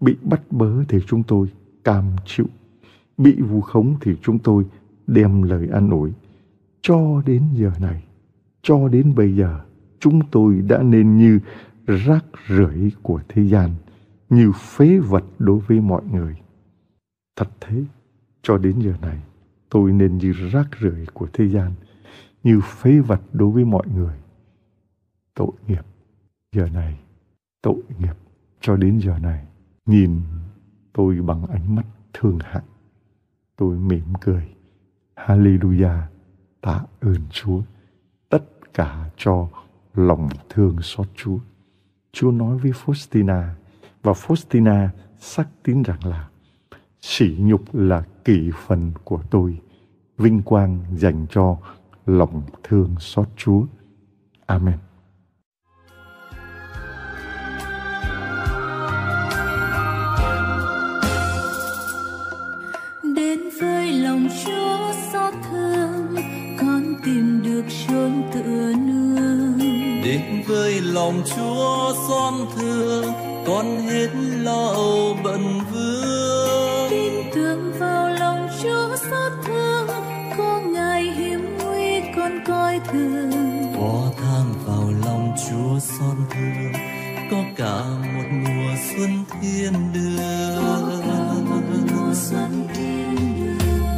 [0.00, 1.48] Bị bắt bớ thì chúng tôi
[1.84, 2.46] cam chịu.
[3.18, 4.64] Bị vu khống thì chúng tôi
[5.06, 6.12] đem lời an ủi.
[6.82, 8.04] Cho đến giờ này,
[8.62, 9.60] cho đến bây giờ,
[10.00, 11.40] chúng tôi đã nên như
[11.86, 13.70] rác rưởi của thế gian,
[14.30, 16.36] như phế vật đối với mọi người.
[17.36, 17.84] Thật thế,
[18.42, 19.18] cho đến giờ này,
[19.68, 21.72] tôi nên như rác rưởi của thế gian,
[22.44, 24.14] như phế vật đối với mọi người
[25.38, 25.86] tội nghiệp.
[26.52, 26.98] Giờ này,
[27.62, 28.16] tội nghiệp
[28.60, 29.46] cho đến giờ này.
[29.86, 30.20] Nhìn
[30.92, 32.62] tôi bằng ánh mắt thương hại.
[33.56, 34.48] Tôi mỉm cười.
[35.16, 36.02] Hallelujah.
[36.60, 37.62] Tạ ơn chúa.
[38.28, 39.48] Tất cả cho
[39.94, 41.38] lòng thương xót chúa.
[42.12, 43.48] Chúa nói với faustina,
[44.02, 46.28] và faustina xác tín rằng là
[47.00, 49.60] sỉ nhục là kỷ phần của tôi.
[50.18, 51.58] Vinh quang dành cho
[52.06, 53.66] lòng thương xót chúa.
[54.46, 54.87] Amen.
[70.98, 73.04] Lòng chúa xót thương
[73.46, 74.08] con hết
[74.42, 76.90] lo âu bận vương.
[76.90, 79.86] Tin tưởng vào lòng chúa xót thương
[80.38, 83.30] có ngài hiểm nguy con coi thường.
[83.76, 86.72] Có tham vào lòng chúa xót thương
[87.30, 87.82] có cả
[88.14, 90.18] một mùa xuân thiên đường.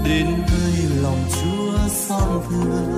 [0.04, 2.89] Đến với lòng chúa xót thương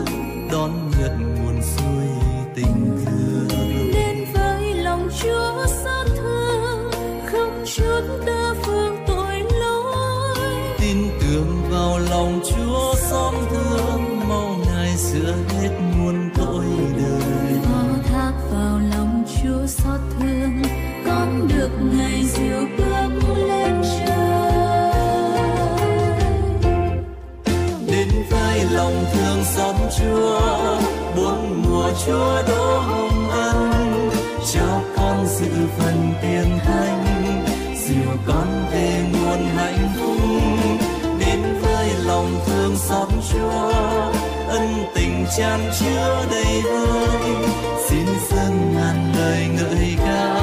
[5.23, 6.91] chúa xót thương
[7.33, 10.37] không chút tơ phương tội lỗi.
[10.79, 16.65] Tin tưởng vào lòng chúa xót thương mau ngài sửa hết nguồn tội
[16.97, 17.61] đời.
[17.65, 17.83] Phó
[18.13, 20.63] thác vào lòng chúa xót thương
[21.07, 24.23] con được ngài dìu bước lên trời.
[27.87, 30.41] Đến với lòng thương xót chúa
[31.17, 32.43] bốn mùa chúa
[45.37, 47.37] tràn chứa đầy vơi
[47.89, 50.35] xin dâng ngàn lời ngợi ca,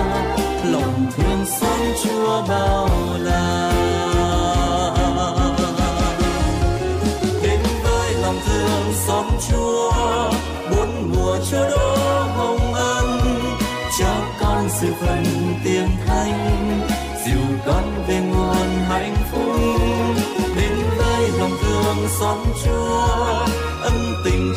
[0.64, 3.09] lòng thương xót chúa bao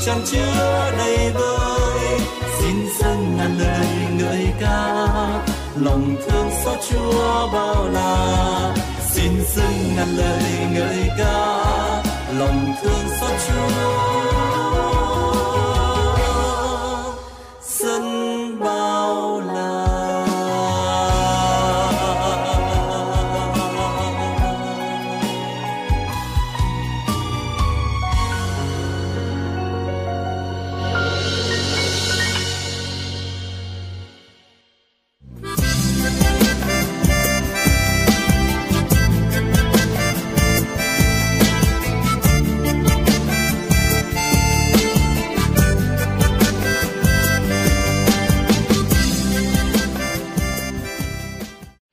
[0.06, 2.20] tràn chứa đầy vơi.
[2.60, 3.86] Xin dâng ngàn lời
[4.18, 5.06] ngợi ca,
[5.76, 8.74] lòng thương xót chúa bao la.
[9.10, 11.62] Xin dâng ngàn lời ngợi ca,
[12.38, 14.71] lòng thương xót chúa.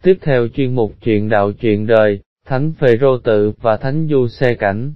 [0.04, 4.54] Tiếp theo chuyên mục chuyện đạo chuyện đời, Thánh Phêrô tự và Thánh Du xe
[4.54, 4.94] cảnh.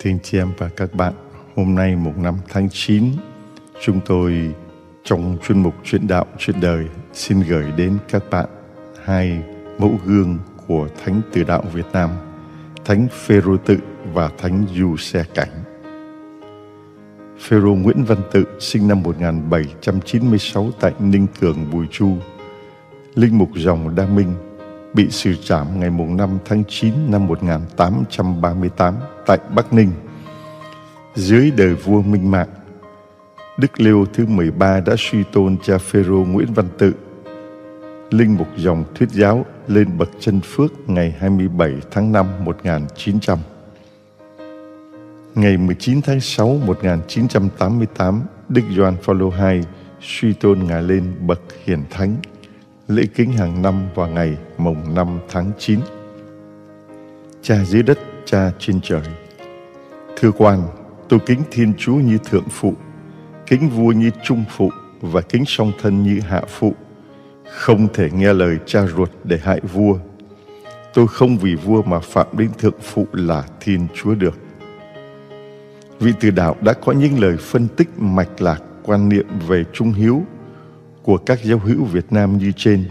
[0.00, 1.12] Thiên chị em và các bạn,
[1.56, 3.04] hôm nay mùng 5 tháng 9,
[3.80, 4.54] chúng tôi
[5.04, 8.46] trong chuyên mục chuyện đạo chuyện đời xin gửi đến các bạn
[9.04, 9.42] hai
[9.78, 12.10] mẫu gương của Thánh Từ Đạo Việt Nam,
[12.84, 13.76] Thánh Phêrô Tự
[14.12, 15.62] và Thánh Du Xe Cảnh.
[17.38, 22.16] Phêrô Nguyễn Văn Tự sinh năm 1796 tại Ninh Cường, Bùi Chu,
[23.14, 24.34] linh mục dòng Đa Minh,
[24.94, 28.94] bị xử trảm ngày 5 tháng 9 năm 1838
[29.26, 29.90] tại Bắc Ninh.
[31.14, 32.48] Dưới đời vua Minh Mạng,
[33.58, 36.94] Đức Liêu thứ 13 đã suy tôn cha Phêrô Nguyễn Văn Tự,
[38.10, 43.38] linh mục dòng thuyết giáo lên bậc chân phước ngày 27 tháng 5 1900.
[45.34, 49.62] Ngày 19 tháng 6 1988, Đức Gioan Phaolô II
[50.00, 52.16] suy tôn ngài lên bậc hiển thánh
[52.96, 55.80] lễ kính hàng năm vào ngày mùng 5 tháng 9.
[57.42, 59.02] Cha dưới đất, cha trên trời.
[60.16, 60.62] Thưa quan,
[61.08, 62.74] tôi kính Thiên Chúa như thượng phụ,
[63.46, 66.74] kính vua như trung phụ và kính song thân như hạ phụ.
[67.50, 69.98] Không thể nghe lời cha ruột để hại vua.
[70.94, 74.38] Tôi không vì vua mà phạm đến thượng phụ là Thiên Chúa được.
[76.00, 79.92] Vị từ đạo đã có những lời phân tích mạch lạc quan niệm về trung
[79.92, 80.22] hiếu
[81.02, 82.84] của các giáo hữu Việt Nam như trên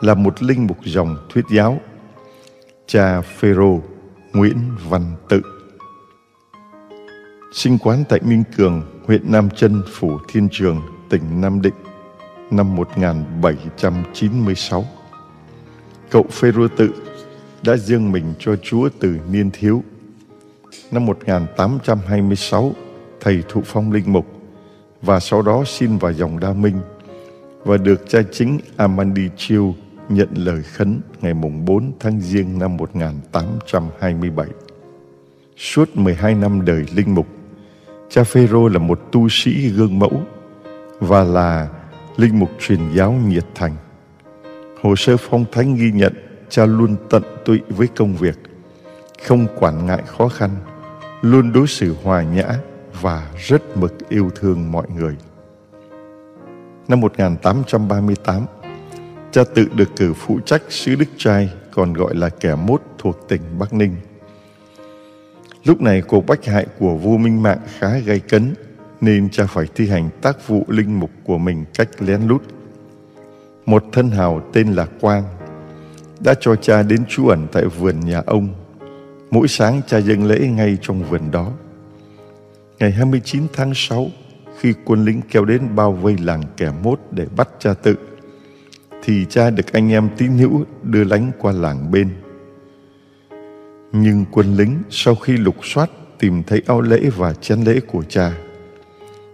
[0.00, 1.80] là một linh mục dòng thuyết giáo,
[2.86, 3.80] cha Phêrô
[4.32, 4.56] Nguyễn
[4.88, 5.40] Văn Tự.
[7.52, 11.74] Sinh quán tại Minh Cường, huyện Nam Chân, Phủ Thiên Trường, tỉnh Nam Định
[12.50, 14.84] năm 1796.
[16.10, 16.90] Cậu Phêrô Tự
[17.62, 19.82] đã dâng mình cho Chúa từ niên thiếu.
[20.90, 22.72] Năm 1826,
[23.20, 24.26] thầy thụ phong linh mục
[25.02, 26.80] và sau đó xin vào dòng Đa Minh
[27.68, 29.74] và được cha chính Amandi Chiêu
[30.08, 34.46] nhận lời khấn ngày mùng 4 tháng Giêng năm 1827.
[35.56, 37.26] Suốt 12 năm đời linh mục,
[38.10, 40.22] cha Phêrô là một tu sĩ gương mẫu
[41.00, 41.68] và là
[42.16, 43.74] linh mục truyền giáo nhiệt thành.
[44.82, 46.12] Hồ sơ phong thánh ghi nhận
[46.48, 48.38] cha luôn tận tụy với công việc,
[49.26, 50.50] không quản ngại khó khăn,
[51.22, 52.46] luôn đối xử hòa nhã
[53.00, 55.16] và rất mực yêu thương mọi người
[56.88, 58.46] năm 1838,
[59.30, 63.28] cha tự được cử phụ trách sứ Đức Trai, còn gọi là kẻ mốt thuộc
[63.28, 63.96] tỉnh Bắc Ninh.
[65.64, 68.54] Lúc này cuộc bách hại của vua Minh Mạng khá gay cấn,
[69.00, 72.42] nên cha phải thi hành tác vụ linh mục của mình cách lén lút.
[73.66, 75.24] Một thân hào tên là Quang
[76.20, 78.48] đã cho cha đến trú ẩn tại vườn nhà ông.
[79.30, 81.52] Mỗi sáng cha dâng lễ ngay trong vườn đó.
[82.78, 84.06] Ngày 29 tháng 6,
[84.58, 87.94] khi quân lính kéo đến bao vây làng kẻ mốt để bắt cha tự,
[89.02, 92.08] thì cha được anh em tín hữu đưa lánh qua làng bên.
[93.92, 98.02] Nhưng quân lính sau khi lục soát tìm thấy áo lễ và chén lễ của
[98.02, 98.32] cha.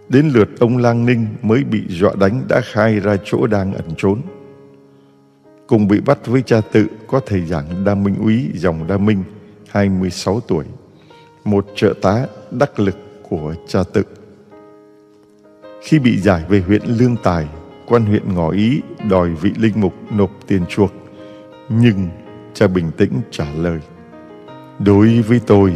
[0.09, 3.85] Đến lượt ông Lang Ninh mới bị dọa đánh đã khai ra chỗ đang ẩn
[3.97, 4.21] trốn.
[5.67, 9.23] Cùng bị bắt với cha tự có thầy giảng Đa Minh úy dòng Đa Minh,
[9.69, 10.65] 26 tuổi,
[11.43, 12.95] một trợ tá đắc lực
[13.29, 14.03] của cha tự.
[15.85, 17.47] Khi bị giải về huyện Lương Tài,
[17.87, 20.93] quan huyện ngỏ ý đòi vị linh mục nộp tiền chuộc,
[21.69, 22.07] nhưng
[22.53, 23.79] cha bình tĩnh trả lời.
[24.79, 25.73] Đối với tôi,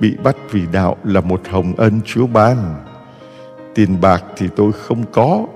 [0.00, 2.56] bị bắt vì đạo là một hồng ân Chúa ban.
[3.74, 5.46] Tiền bạc thì tôi không có,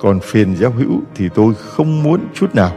[0.00, 2.76] còn phiền giáo hữu thì tôi không muốn chút nào.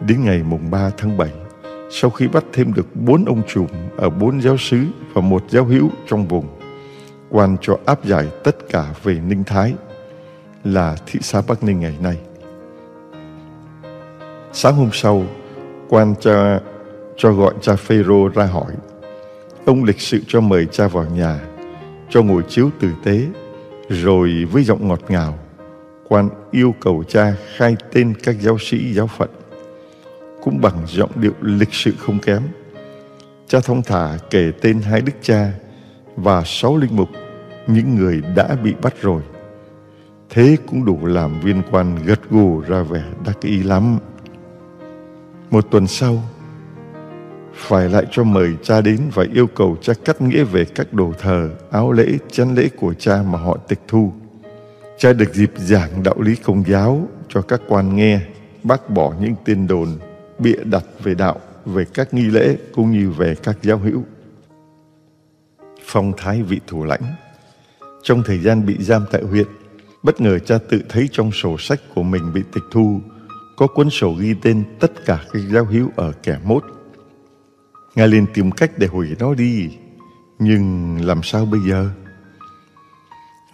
[0.00, 1.30] Đến ngày mùng 3 tháng 7,
[1.90, 5.64] sau khi bắt thêm được bốn ông trùm ở bốn giáo sứ và một giáo
[5.64, 6.59] hữu trong vùng,
[7.30, 9.74] quan cho áp giải tất cả về Ninh Thái,
[10.64, 12.18] là thị xã Bắc Ninh ngày nay.
[14.52, 15.22] Sáng hôm sau,
[15.88, 16.60] quan cha
[17.16, 18.72] cho gọi cha Phêrô ra hỏi.
[19.64, 21.40] Ông lịch sự cho mời cha vào nhà,
[22.10, 23.26] cho ngồi chiếu tử tế,
[23.88, 25.38] rồi với giọng ngọt ngào,
[26.08, 29.28] quan yêu cầu cha khai tên các giáo sĩ giáo phận
[30.42, 32.42] cũng bằng giọng điệu lịch sự không kém.
[33.48, 35.52] Cha thông thả kể tên hai đức cha
[36.22, 37.08] và sáu linh mục,
[37.66, 39.22] những người đã bị bắt rồi.
[40.30, 43.98] Thế cũng đủ làm viên quan gật gù ra vẻ đắc ý lắm.
[45.50, 46.22] Một tuần sau,
[47.54, 51.12] phải lại cho mời cha đến và yêu cầu cha cắt nghĩa về các đồ
[51.18, 54.12] thờ, áo lễ, chén lễ của cha mà họ tịch thu.
[54.98, 58.20] Cha được dịp giảng đạo lý công giáo cho các quan nghe,
[58.62, 59.88] bác bỏ những tin đồn
[60.38, 64.04] bịa đặt về đạo, về các nghi lễ cũng như về các giáo hữu.
[65.92, 67.02] Phong thái vị thủ lãnh
[68.02, 69.46] Trong thời gian bị giam tại huyện,
[70.02, 73.00] bất ngờ cha tự thấy trong sổ sách của mình bị tịch thu
[73.56, 76.64] có cuốn sổ ghi tên tất cả các giáo hữu ở kẻ mốt.
[77.94, 79.68] Ngài liền tìm cách để hủy nó đi,
[80.38, 81.90] nhưng làm sao bây giờ?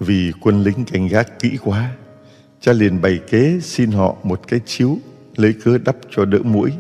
[0.01, 1.91] Vì quân lính canh gác kỹ quá,
[2.61, 4.99] cha liền bày kế xin họ một cái chiếu
[5.37, 6.71] lấy cớ đắp cho đỡ mũi.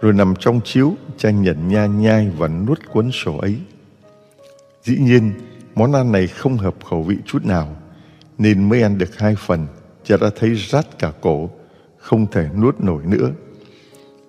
[0.00, 3.56] Rồi nằm trong chiếu, cha nhận nha nhai và nuốt cuốn sổ ấy.
[4.84, 5.32] Dĩ nhiên,
[5.74, 7.76] món ăn này không hợp khẩu vị chút nào,
[8.38, 9.66] nên mới ăn được hai phần,
[10.04, 11.50] cha đã thấy rát cả cổ,
[11.98, 13.30] không thể nuốt nổi nữa.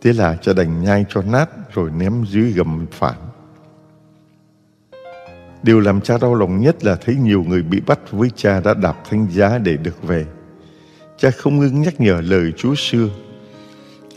[0.02, 3.16] Thế là cha đành nhai cho nát rồi ném dưới gầm phản.
[5.64, 8.74] Điều làm cha đau lòng nhất là thấy nhiều người bị bắt với cha đã
[8.74, 10.26] đạp thanh giá để được về.
[11.18, 13.10] Cha không ngưng nhắc nhở lời Chúa xưa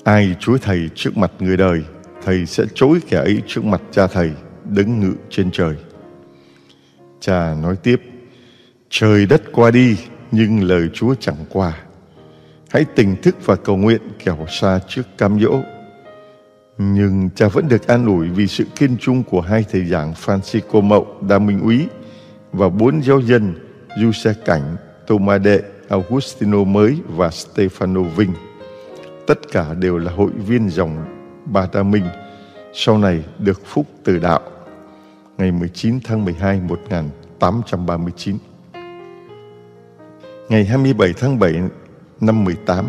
[0.04, 1.82] Ai chúa thầy trước mặt người đời,
[2.24, 4.30] thầy sẽ chối kẻ ấy trước mặt cha thầy,
[4.64, 5.76] đứng ngự trên trời.
[7.20, 8.02] Cha nói tiếp,
[8.90, 9.96] trời đất qua đi,
[10.32, 11.72] nhưng lời Chúa chẳng qua.
[12.70, 15.60] Hãy tỉnh thức và cầu nguyện kẻo xa trước cam dỗ.
[16.78, 20.82] Nhưng cha vẫn được an ủi vì sự kiên trung của hai thầy giảng Francisco
[20.82, 21.86] Mậu, Đa Minh Úy
[22.52, 23.54] và bốn giáo dân
[24.00, 24.76] Giuse Cảnh,
[25.06, 28.32] Thomas Đệ, Augustino Mới và Stefano Vinh
[29.28, 31.04] tất cả đều là hội viên dòng
[31.44, 32.04] Ba Ta Minh,
[32.72, 34.40] sau này được phúc từ đạo,
[35.38, 38.38] ngày 19 tháng 12 1839.
[40.48, 41.54] Ngày 27 tháng 7
[42.20, 42.86] năm 18,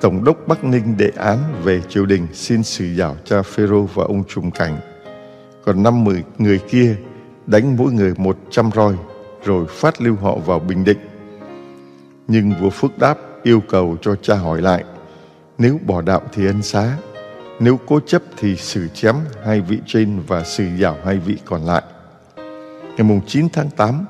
[0.00, 4.04] Tổng đốc Bắc Ninh đệ án về triều đình xin xử giảo cha Phêrô và
[4.04, 4.76] ông Trùm Cảnh.
[5.64, 6.96] Còn năm mười người kia
[7.46, 8.94] đánh mỗi người một trăm roi
[9.44, 10.98] rồi phát lưu họ vào Bình Định.
[12.28, 14.84] Nhưng vua Phước đáp yêu cầu cho cha hỏi lại
[15.58, 16.96] nếu bỏ đạo thì ân xá,
[17.60, 21.66] nếu cố chấp thì xử chém hai vị trên và xử giảo hai vị còn
[21.66, 21.82] lại.
[22.86, 24.04] Ngày mùng 9 tháng 8,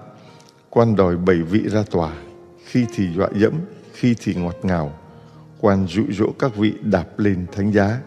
[0.70, 2.12] quan đòi bảy vị ra tòa,
[2.64, 3.52] khi thì dọa dẫm,
[3.92, 4.98] khi thì ngọt ngào.
[5.60, 7.98] Quan dụ dỗ các vị đạp lên thánh giá.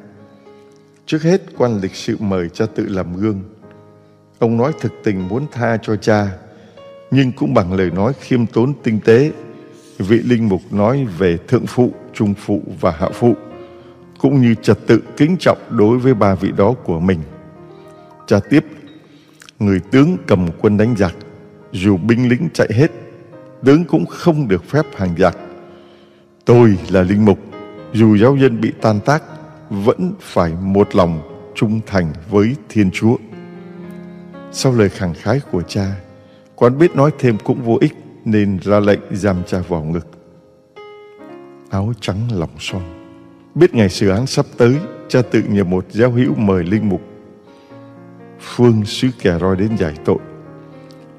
[1.06, 3.42] Trước hết, quan lịch sự mời cha tự làm gương.
[4.40, 6.28] Ông nói thực tình muốn tha cho cha,
[7.12, 9.32] nhưng cũng bằng lời nói khiêm tốn tinh tế.
[9.98, 13.36] Vị linh mục nói về thượng phụ trung phụ và hạ phụ,
[14.20, 17.20] cũng như trật tự kính trọng đối với ba vị đó của mình.
[18.28, 18.66] Cha tiếp,
[19.60, 21.16] người tướng cầm quân đánh giặc,
[21.72, 22.92] dù binh lính chạy hết,
[23.64, 25.38] tướng cũng không được phép hàng giặc.
[26.46, 27.40] Tôi là linh mục,
[27.94, 29.24] dù giáo dân bị tan tác,
[29.70, 31.22] vẫn phải một lòng
[31.56, 33.16] trung thành với Thiên Chúa.
[34.52, 35.96] Sau lời khẳng khái của cha,
[36.56, 37.94] quán biết nói thêm cũng vô ích
[38.26, 40.08] nên ra lệnh giam cha vào ngực.
[41.70, 42.97] Áo trắng lòng son.
[43.60, 44.76] Biết ngày xử án sắp tới,
[45.08, 47.02] cha tự nhờ một giáo hữu mời linh mục
[48.40, 50.18] Phương xứ kẻ roi đến giải tội.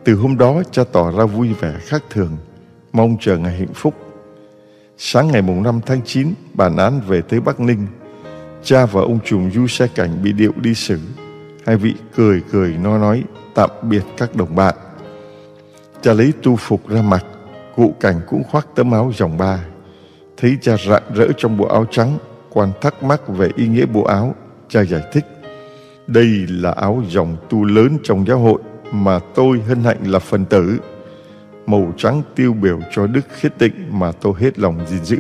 [0.05, 2.36] Từ hôm đó cha tỏ ra vui vẻ khác thường,
[2.93, 3.95] mong chờ ngày hạnh phúc.
[4.97, 7.86] Sáng ngày mùng 5 tháng 9, bản án về tới Bắc Ninh.
[8.62, 10.99] Cha và ông trùm du xe cảnh bị điệu đi xử.
[11.66, 13.24] Hai vị cười cười nói nói
[13.55, 14.74] tạm biệt các đồng bạn.
[16.03, 17.24] Cha lấy tu phục ra mặt
[17.76, 19.64] cụ cảnh cũng khoác tấm áo dòng ba.
[20.41, 22.18] Thấy cha rạng rỡ trong bộ áo trắng,
[22.51, 24.34] quan thắc mắc về ý nghĩa bộ áo,
[24.68, 25.24] cha giải thích.
[26.07, 28.61] Đây là áo dòng tu lớn trong giáo hội
[28.93, 30.78] mà tôi hân hạnh là phần tử.
[31.66, 35.18] Màu trắng tiêu biểu cho đức khiết tịnh mà tôi hết lòng gìn giữ.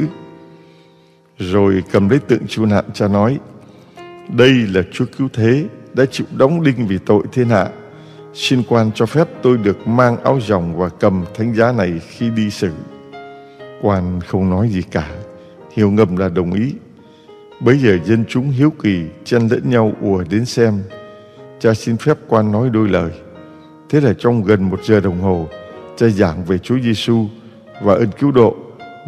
[1.38, 3.38] Rồi cầm lấy tượng chu nạn cha nói,
[4.28, 5.64] đây là Chúa cứu thế
[5.94, 7.68] đã chịu đóng đinh vì tội thiên hạ.
[8.34, 12.30] Xin quan cho phép tôi được mang áo dòng và cầm thánh giá này khi
[12.30, 12.70] đi xử.
[13.82, 15.10] Quan không nói gì cả,
[15.76, 16.74] hiểu ngầm là đồng ý
[17.60, 20.82] Bấy giờ dân chúng hiếu kỳ chen lẫn nhau ùa đến xem.
[21.60, 23.10] Cha xin phép quan nói đôi lời.
[23.90, 25.48] Thế là trong gần một giờ đồng hồ,
[25.96, 27.26] cha giảng về Chúa Giêsu
[27.82, 28.56] và ơn cứu độ,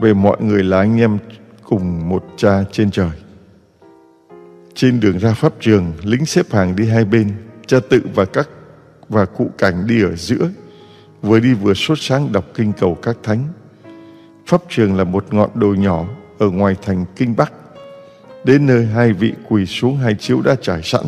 [0.00, 1.18] về mọi người là anh em
[1.64, 3.10] cùng một cha trên trời.
[4.74, 7.32] Trên đường ra pháp trường, lính xếp hàng đi hai bên,
[7.66, 8.48] cha tự và các
[9.08, 10.48] và cụ cảnh đi ở giữa,
[11.22, 13.48] vừa đi vừa sốt sáng đọc kinh cầu các thánh.
[14.46, 16.04] Pháp trường là một ngọn đồi nhỏ
[16.38, 17.52] ở ngoài thành Kinh Bắc
[18.44, 21.04] Đến nơi hai vị quỳ xuống hai chiếu đã trải sẵn.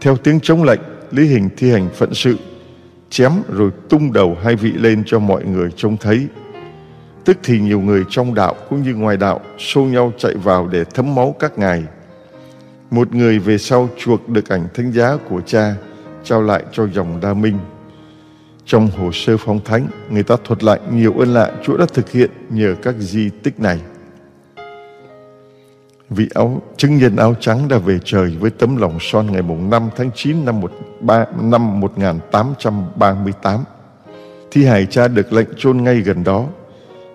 [0.00, 0.80] Theo tiếng chống lệnh,
[1.10, 2.36] Lý Hình thi hành phận sự,
[3.10, 6.26] chém rồi tung đầu hai vị lên cho mọi người trông thấy.
[7.24, 10.84] Tức thì nhiều người trong đạo cũng như ngoài đạo xô nhau chạy vào để
[10.84, 11.84] thấm máu các ngài.
[12.90, 15.74] Một người về sau chuộc được ảnh thánh giá của cha,
[16.24, 17.58] trao lại cho dòng Đa Minh.
[18.66, 22.10] Trong hồ sơ phong thánh, người ta thuật lại nhiều ơn lạ Chúa đã thực
[22.10, 23.80] hiện nhờ các di tích này
[26.14, 29.70] vị áo chứng nhân áo trắng đã về trời với tấm lòng son ngày mùng
[29.70, 33.60] 5 tháng 9 năm, một, ba, năm 1838.
[34.50, 36.46] Thi hài cha được lệnh chôn ngay gần đó.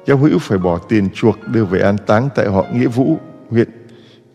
[0.06, 3.18] Giáo hữu phải bỏ tiền chuộc đưa về an táng tại họ Nghĩa Vũ,
[3.50, 3.70] huyện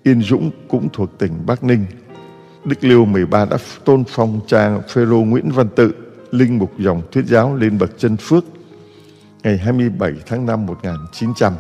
[0.03, 1.87] Yên Dũng cũng thuộc tỉnh Bắc Ninh.
[2.65, 5.95] Đức Liêu 13 đã tôn phong cha Phêrô Nguyễn Văn Tự,
[6.33, 8.45] linh mục dòng thuyết giáo lên bậc chân phước
[9.43, 11.53] ngày 27 tháng 5 1900.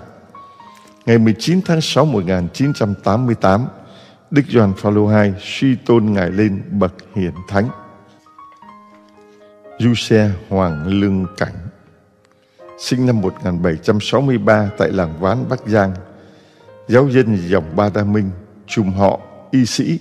[1.07, 3.67] Ngày 19 tháng 6 1988,
[4.31, 7.69] Đức Gioan Phaolô II suy tôn ngài lên bậc hiển thánh.
[9.79, 11.55] Du Xe Hoàng Lương Cảnh
[12.79, 15.95] Sinh năm 1763 tại làng Ván Bắc Giang
[16.89, 18.31] Giáo dân dòng Ba Đa Minh
[18.67, 19.21] Trùm họ
[19.51, 19.99] y sĩ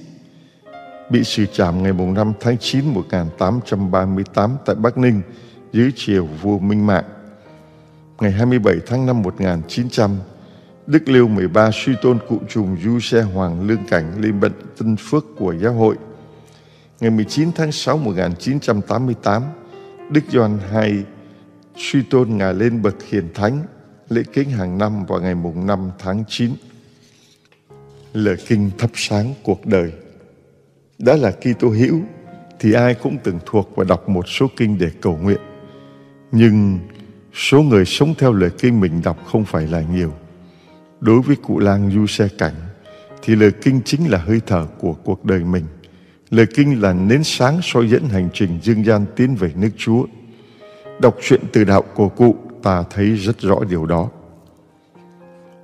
[1.12, 5.22] Bị xử trảm ngày 5 tháng 9 1838 tại Bắc Ninh
[5.72, 7.04] dưới triều vua Minh Mạng
[8.20, 10.12] Ngày 27 tháng 5 1900
[10.88, 14.96] Đức Liêu 13 suy tôn cụ trùng Du Xe Hoàng Lương Cảnh lên bệnh tân
[14.96, 15.96] phước của giáo hội.
[17.00, 19.44] Ngày 19 tháng 6 1988,
[20.10, 21.04] Đức Doan II
[21.78, 23.64] suy tôn Ngài lên bậc hiền thánh,
[24.10, 26.52] lễ kính hàng năm vào ngày mùng 5 tháng 9.
[28.14, 29.92] Lời kinh thắp sáng cuộc đời
[31.02, 32.02] đã là Kitô hữu,
[32.60, 35.40] thì ai cũng từng thuộc và đọc một số kinh để cầu nguyện.
[36.32, 36.80] Nhưng
[37.34, 40.14] số người sống theo lời kinh mình đọc không phải là nhiều.
[41.00, 42.54] Đối với cụ lang du xe cảnh,
[43.22, 45.64] thì lời kinh chính là hơi thở của cuộc đời mình.
[46.30, 50.06] Lời kinh là nến sáng soi dẫn hành trình dương gian tiến về nước Chúa.
[51.00, 54.10] Đọc truyện từ đạo của cụ, ta thấy rất rõ điều đó.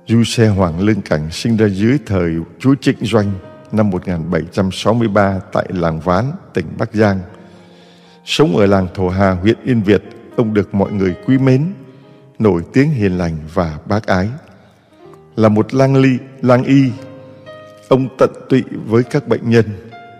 [0.06, 3.32] Du xe Hoàng Lương Cảnh sinh ra dưới thời Chúa Trịnh Doanh
[3.72, 7.20] năm 1763 tại làng Ván, tỉnh Bắc Giang.
[8.24, 10.02] Sống ở làng Thổ Hà, huyện Yên Việt,
[10.36, 11.72] ông được mọi người quý mến,
[12.38, 14.28] nổi tiếng hiền lành và bác ái
[15.36, 16.90] là một lang ly, lang y.
[17.88, 19.64] Ông tận tụy với các bệnh nhân,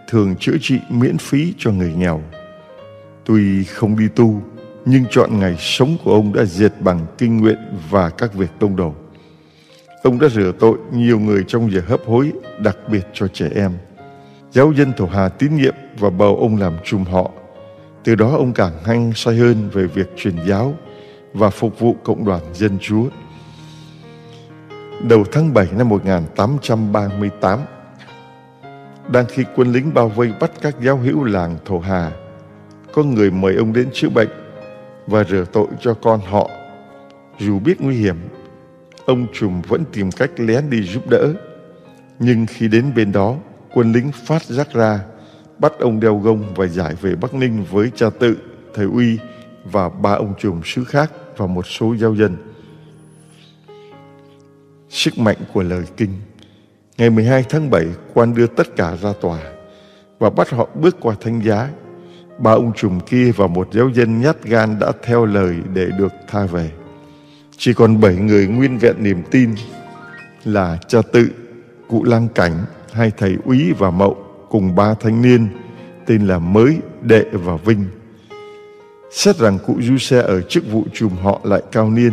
[0.08, 2.22] thường chữa trị miễn phí cho người nghèo.
[3.24, 4.42] Tuy không đi tu,
[4.84, 7.58] nhưng chọn ngày sống của ông đã diệt bằng kinh nguyện
[7.90, 8.94] và các việc tông đồ.
[10.02, 13.72] Ông đã rửa tội nhiều người trong giờ hấp hối, đặc biệt cho trẻ em.
[14.50, 17.30] Giáo dân Thổ Hà tín nhiệm và bầu ông làm trùm họ.
[18.04, 20.74] Từ đó ông càng hăng say hơn về việc truyền giáo
[21.32, 23.04] và phục vụ cộng đoàn dân Chúa
[25.02, 27.60] đầu tháng 7 năm 1838.
[29.08, 32.12] Đang khi quân lính bao vây bắt các giáo hữu làng Thổ Hà,
[32.92, 34.28] có người mời ông đến chữa bệnh
[35.06, 36.50] và rửa tội cho con họ.
[37.38, 38.16] Dù biết nguy hiểm,
[39.08, 41.34] ông trùm vẫn tìm cách lén đi giúp đỡ.
[42.18, 43.36] Nhưng khi đến bên đó,
[43.74, 45.00] quân lính phát giác ra,
[45.58, 48.36] bắt ông đeo gông và giải về Bắc Ninh với cha tự,
[48.74, 49.18] thầy Uy
[49.64, 52.36] và ba ông trùm sứ khác và một số giao dân.
[54.88, 56.10] Sức mạnh của lời kinh
[56.98, 59.38] Ngày 12 tháng 7, quan đưa tất cả ra tòa
[60.18, 61.68] và bắt họ bước qua thanh giá.
[62.38, 66.12] Ba ông trùm kia và một giáo dân nhát gan đã theo lời để được
[66.28, 66.77] tha về.
[67.60, 69.54] Chỉ còn bảy người nguyên vẹn niềm tin
[70.44, 71.30] là cha tự,
[71.88, 72.52] cụ lang cảnh,
[72.92, 74.16] hai thầy úy và mậu
[74.50, 75.48] cùng ba thanh niên
[76.06, 77.84] tên là Mới, Đệ và Vinh.
[79.10, 82.12] Xét rằng cụ du xe ở chức vụ trùm họ lại cao niên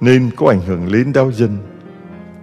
[0.00, 1.58] nên có ảnh hưởng đến đau dân.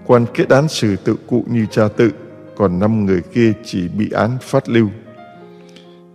[0.06, 2.12] Quan kết án xử tự cụ như cha tự,
[2.56, 4.90] còn năm người kia chỉ bị án phát lưu.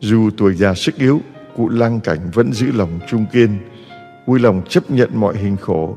[0.00, 1.20] Dù tuổi già sức yếu,
[1.56, 3.58] cụ lang cảnh vẫn giữ lòng trung kiên,
[4.26, 5.96] vui lòng chấp nhận mọi hình khổ,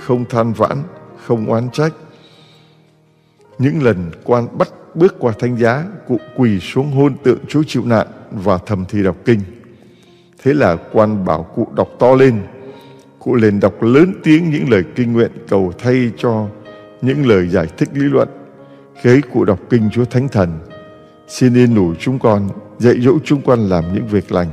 [0.00, 0.82] không than vãn,
[1.24, 1.92] không oán trách.
[3.58, 7.82] Những lần quan bắt bước qua thanh giá, cụ quỳ xuống hôn tượng Chúa chịu
[7.86, 9.40] nạn và thầm thì đọc kinh.
[10.42, 12.42] Thế là quan bảo cụ đọc to lên.
[13.18, 16.46] Cụ liền đọc lớn tiếng những lời kinh nguyện cầu thay cho
[17.02, 18.28] những lời giải thích lý luận.
[19.02, 20.58] Khi cụ đọc kinh Chúa Thánh Thần,
[21.28, 22.48] xin yên nủ chúng con,
[22.78, 24.48] dạy dỗ chúng con làm những việc lành.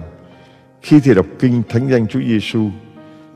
[0.81, 2.69] Khi thì đọc kinh Thánh danh Chúa Giêsu,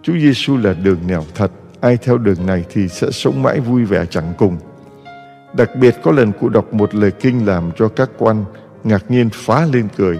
[0.05, 1.51] Chúa Giêsu là đường nẻo thật,
[1.81, 4.57] ai theo đường này thì sẽ sống mãi vui vẻ chẳng cùng.
[5.53, 8.45] Đặc biệt có lần cụ đọc một lời kinh làm cho các quan
[8.83, 10.19] ngạc nhiên phá lên cười.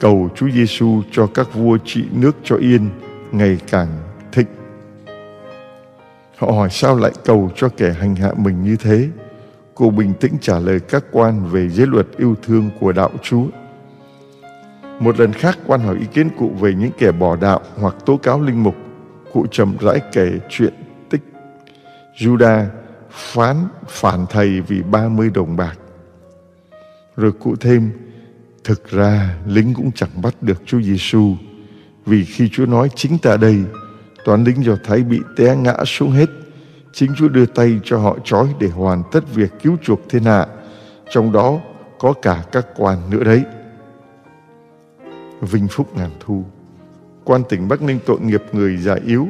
[0.00, 2.88] Cầu Chúa Giêsu cho các vua trị nước cho yên
[3.32, 3.88] ngày càng
[4.32, 4.46] thịnh.
[6.36, 9.08] Họ hỏi sao lại cầu cho kẻ hành hạ mình như thế?
[9.74, 13.44] Cô bình tĩnh trả lời các quan về giới luật yêu thương của đạo Chúa.
[15.02, 18.16] Một lần khác quan hỏi ý kiến cụ về những kẻ bỏ đạo hoặc tố
[18.16, 18.74] cáo linh mục.
[19.32, 20.74] Cụ chậm rãi kể chuyện
[21.10, 21.20] tích
[22.16, 22.64] Juda
[23.10, 23.56] phán
[23.88, 25.78] phản thầy vì 30 đồng bạc.
[27.16, 27.90] Rồi cụ thêm,
[28.64, 31.34] thực ra lính cũng chẳng bắt được Chúa Giêsu
[32.06, 33.56] vì khi Chúa nói chính ta đây,
[34.24, 36.30] toán lính do Thái bị té ngã xuống hết.
[36.92, 40.46] Chính Chúa đưa tay cho họ trói để hoàn tất việc cứu chuộc thiên hạ,
[41.10, 41.58] trong đó
[41.98, 43.42] có cả các quan nữa đấy.
[45.42, 46.44] Vinh Phúc Ngàn Thu
[47.24, 49.28] Quan tỉnh Bắc Ninh tội nghiệp người già yếu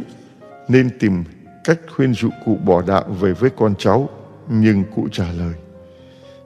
[0.69, 1.25] nên tìm
[1.65, 4.09] cách khuyên dụ cụ bỏ đạo về với con cháu,
[4.49, 5.55] nhưng cụ trả lời.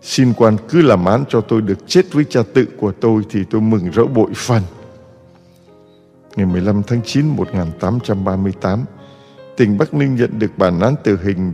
[0.02, 3.44] Xin quan cứ làm án cho tôi được chết với cha tự của tôi thì
[3.50, 4.62] tôi mừng rỡ bội phần.
[6.36, 8.84] Ngày 15 tháng 9 1838,
[9.56, 11.52] tỉnh Bắc Ninh nhận được bản án tử hình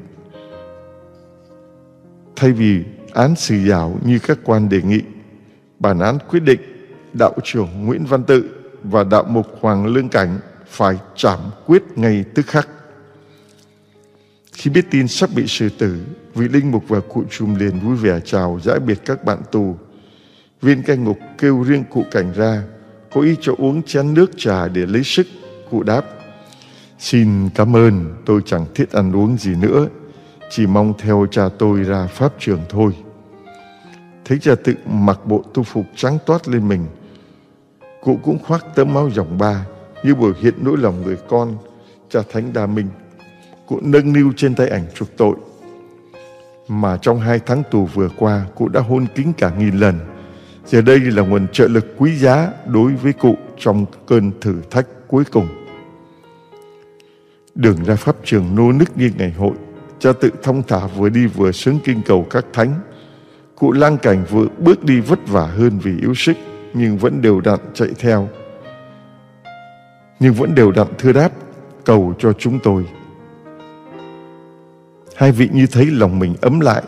[2.37, 5.01] thay vì án xử giảo như các quan đề nghị.
[5.79, 6.61] Bản án quyết định
[7.13, 8.51] đạo trưởng Nguyễn Văn Tự
[8.83, 12.69] và đạo mục Hoàng Lương Cảnh phải trảm quyết ngay tức khắc.
[14.53, 15.97] Khi biết tin sắp bị xử tử,
[16.35, 19.77] vị linh mục và cụ trùm liền vui vẻ chào giải biệt các bạn tù.
[20.63, 22.63] Viên cai ngục kêu riêng cụ cảnh ra,
[23.15, 25.27] có ý cho uống chén nước trà để lấy sức.
[25.71, 26.05] Cụ đáp,
[26.99, 29.87] xin cảm ơn, tôi chẳng thiết ăn uống gì nữa,
[30.51, 32.93] chỉ mong theo cha tôi ra pháp trường thôi.
[34.25, 36.87] Thấy cha tự mặc bộ tu phục trắng toát lên mình,
[38.03, 39.67] cụ cũng khoác tấm áo dòng ba
[40.05, 41.57] như biểu hiện nỗi lòng người con,
[42.09, 42.89] cha thánh đa minh
[43.73, 45.37] cụ nâng niu trên tay ảnh chuộc tội.
[46.69, 49.99] Mà trong hai tháng tù vừa qua, cụ đã hôn kính cả nghìn lần.
[50.67, 54.87] Giờ đây là nguồn trợ lực quý giá đối với cụ trong cơn thử thách
[55.09, 55.49] cuối cùng.
[57.55, 59.55] Đường ra pháp trường nô nức như ngày hội,
[59.99, 62.75] cha tự thông thả vừa đi vừa sướng kinh cầu các thánh.
[63.55, 66.37] Cụ lang cảnh vừa bước đi vất vả hơn vì yếu sức,
[66.75, 68.29] nhưng vẫn đều đặn chạy theo.
[70.21, 71.31] Nhưng vẫn đều đặn thưa đáp,
[71.85, 72.85] cầu cho chúng tôi
[75.17, 76.83] Hai vị như thấy lòng mình ấm lại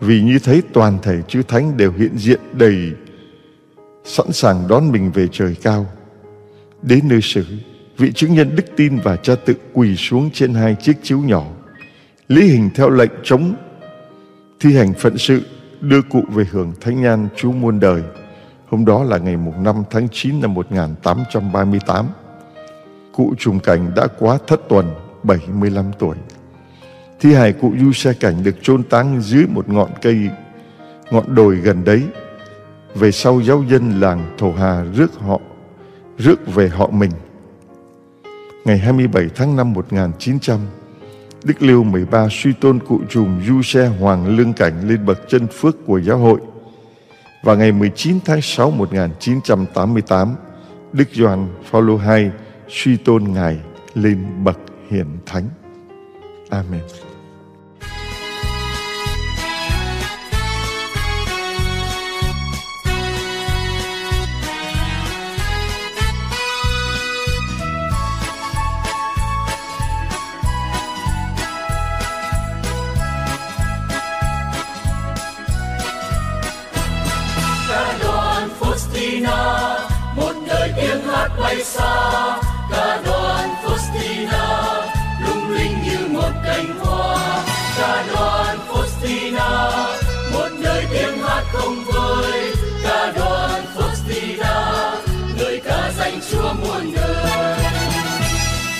[0.00, 2.92] vì như thấy toàn thể chư thánh đều hiện diện đầy
[4.04, 5.86] sẵn sàng đón mình về trời cao.
[6.82, 7.44] Đến nơi xử,
[7.98, 11.46] vị chứng nhân đức tin và cha tự quỳ xuống trên hai chiếc chiếu nhỏ,
[12.28, 13.54] lý hình theo lệnh chống
[14.60, 15.42] thi hành phận sự
[15.80, 18.02] đưa cụ về hưởng thánh nhan Chúa muôn đời.
[18.70, 22.06] Hôm đó là ngày mùng 5 tháng 9 năm 1838.
[23.12, 26.16] Cụ trùng cảnh đã quá thất tuần 75 tuổi.
[27.20, 30.28] Thi hài cụ Du Xe Cảnh được chôn táng dưới một ngọn cây,
[31.10, 32.02] ngọn đồi gần đấy.
[32.94, 35.40] Về sau giáo dân làng Thổ Hà rước họ,
[36.18, 37.10] rước về họ mình.
[38.64, 40.58] Ngày 27 tháng 5 1900,
[41.44, 45.46] Đức Liêu 13 suy tôn cụ trùm Du Xe Hoàng Lương Cảnh lên bậc chân
[45.46, 46.40] phước của giáo hội.
[47.42, 50.34] Và ngày 19 tháng 6 1988,
[50.92, 52.30] Đức Gioan Phaolô II
[52.68, 53.58] suy tôn Ngài
[53.94, 54.58] lên bậc
[54.90, 55.48] hiển thánh.
[56.50, 56.80] Amen.
[81.50, 82.40] Bay xa
[82.70, 84.82] ca đoàn Faustina,
[85.20, 87.44] lung linh như một cánh hoa.
[87.78, 89.70] Ca đoàn Faustina,
[90.32, 92.54] một đời tiếng hát không vơi.
[92.82, 94.96] Ca đoàn Faustina
[95.38, 97.58] người ca danh Chúa muôn đời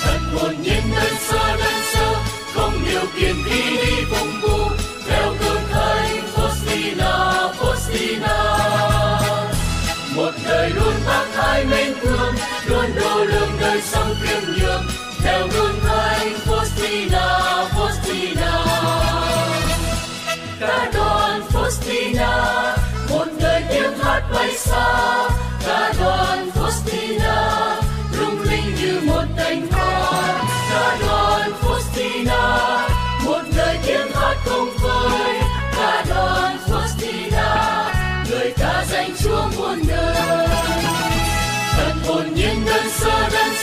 [0.03, 2.15] thật hồn nhiên đơn sơ đơn sơ,
[2.55, 4.71] không điều kiện khi đi vùng bu
[5.09, 8.61] theo cơn thánh Faustina Faustina.
[10.17, 12.35] Một đời luôn bác hai mến thương
[12.81, 14.85] luôn đô lương đời sống kiêm nhường.
[15.23, 18.67] Theo gương thánh Faustina Faustina.
[20.61, 22.77] Ca đoàn Faustina,
[23.11, 25.29] một đời tiếng hát bay xa.
[25.67, 27.10] Ca đoàn Faustina.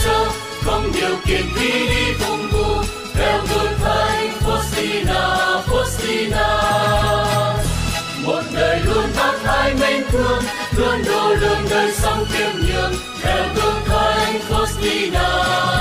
[0.08, 0.26] Sơ
[0.64, 2.82] không điều kiện khi đi vùng bu
[3.14, 6.48] theo đôi thánh Fosina Fosina
[8.26, 10.44] một đời luôn bác hai mến thương,
[10.78, 15.77] luôn đô lương đời sống kiêm nhường theo gương thánh Fosina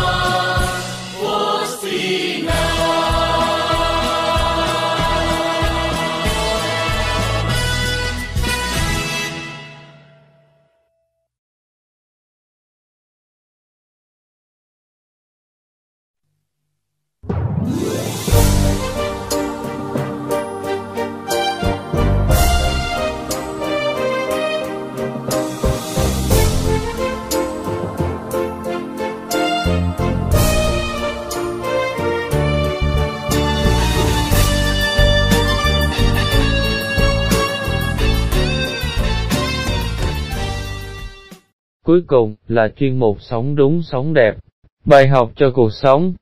[41.87, 44.37] Cuối cùng là chuyên mục Sống đúng sống đẹp,
[44.84, 46.14] bài học cho cuộc sống.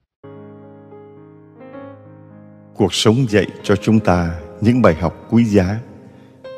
[2.75, 5.81] Cuộc sống dạy cho chúng ta những bài học quý giá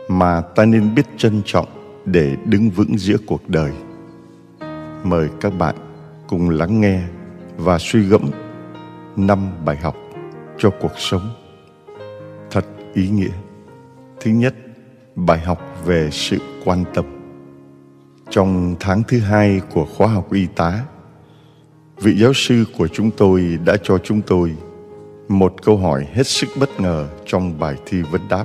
[0.09, 1.67] mà ta nên biết trân trọng
[2.05, 3.73] để đứng vững giữa cuộc đời.
[5.05, 5.75] Mời các bạn
[6.29, 7.03] cùng lắng nghe
[7.57, 8.31] và suy gẫm
[9.17, 9.97] năm bài học
[10.59, 11.29] cho cuộc sống
[12.51, 13.35] thật ý nghĩa.
[14.21, 14.55] Thứ nhất,
[15.15, 17.16] bài học về sự quan tâm.
[18.31, 20.85] Trong tháng thứ hai của khóa học y tá,
[21.97, 24.57] vị giáo sư của chúng tôi đã cho chúng tôi
[25.29, 28.45] một câu hỏi hết sức bất ngờ trong bài thi vấn đáp.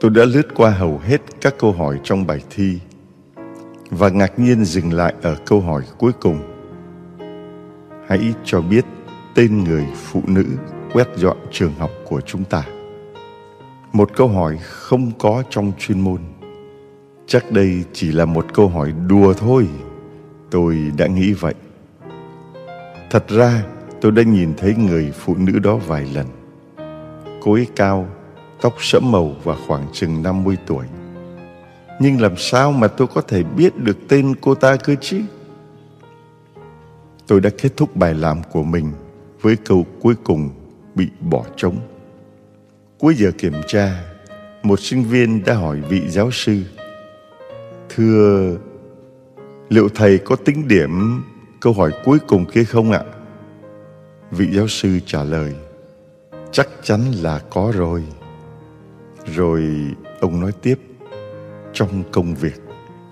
[0.00, 2.78] Tôi đã lướt qua hầu hết các câu hỏi trong bài thi
[3.90, 6.38] và ngạc nhiên dừng lại ở câu hỏi cuối cùng.
[8.08, 8.84] Hãy cho biết
[9.34, 10.44] tên người phụ nữ
[10.92, 12.64] quét dọn trường học của chúng ta.
[13.92, 16.20] Một câu hỏi không có trong chuyên môn.
[17.28, 19.68] Chắc đây chỉ là một câu hỏi đùa thôi.
[20.50, 21.54] Tôi đã nghĩ vậy.
[23.10, 23.64] Thật ra,
[24.00, 26.26] tôi đã nhìn thấy người phụ nữ đó vài lần.
[27.40, 28.08] Cô ấy cao,
[28.60, 30.86] tóc sẫm màu và khoảng chừng 50 tuổi.
[32.00, 35.20] Nhưng làm sao mà tôi có thể biết được tên cô ta cơ chứ?
[37.26, 38.92] Tôi đã kết thúc bài làm của mình
[39.40, 40.50] với câu cuối cùng
[40.94, 41.76] bị bỏ trống.
[42.98, 44.02] Cuối giờ kiểm tra,
[44.62, 46.62] một sinh viên đã hỏi vị giáo sư
[47.96, 48.56] Thưa,
[49.68, 51.22] liệu thầy có tính điểm
[51.60, 53.00] câu hỏi cuối cùng kia không ạ?
[54.30, 55.54] Vị giáo sư trả lời
[56.52, 58.04] Chắc chắn là có rồi.
[59.34, 59.62] Rồi
[60.20, 60.78] ông nói tiếp
[61.72, 62.60] Trong công việc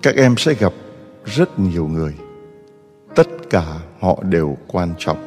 [0.01, 0.73] Các em sẽ gặp
[1.25, 2.15] rất nhiều người.
[3.15, 5.17] Tất cả họ đều quan trọng.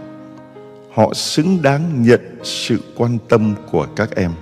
[0.93, 4.33] Họ xứng đáng nhận sự quan tâm của các em.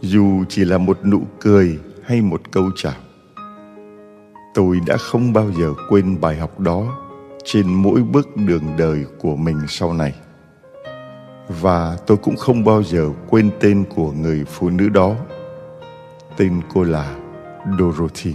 [0.00, 3.05] Dù chỉ là một nụ cười hay một câu chào
[4.56, 6.98] Tôi đã không bao giờ quên bài học đó
[7.44, 10.14] trên mỗi bước đường đời của mình sau này.
[11.48, 15.14] Và tôi cũng không bao giờ quên tên của người phụ nữ đó.
[16.36, 17.16] Tên cô là
[17.78, 18.34] dorothy.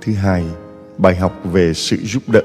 [0.00, 0.44] Thứ hai,
[0.98, 2.42] bài học về sự giúp đỡ.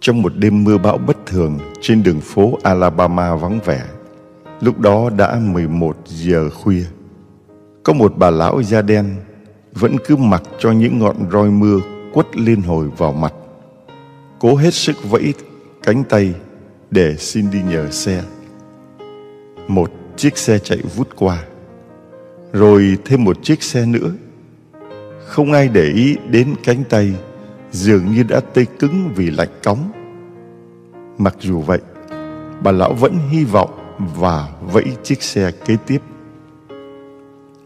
[0.00, 3.84] Trong một đêm mưa bão bất thường trên đường phố alabama vắng vẻ,
[4.60, 6.84] lúc đó đã 11 giờ khuya,
[7.82, 9.16] có một bà lão da đen
[9.74, 11.78] vẫn cứ mặc cho những ngọn roi mưa
[12.12, 13.34] quất liên hồi vào mặt
[14.40, 15.34] cố hết sức vẫy
[15.82, 16.34] cánh tay
[16.90, 18.22] để xin đi nhờ xe.
[19.68, 21.44] Một chiếc xe chạy vút qua,
[22.52, 24.12] rồi thêm một chiếc xe nữa.
[25.26, 27.12] Không ai để ý đến cánh tay
[27.70, 29.92] dường như đã tê cứng vì lạnh cóng.
[31.18, 31.80] Mặc dù vậy,
[32.62, 33.70] bà lão vẫn hy vọng
[34.16, 36.02] và vẫy chiếc xe kế tiếp.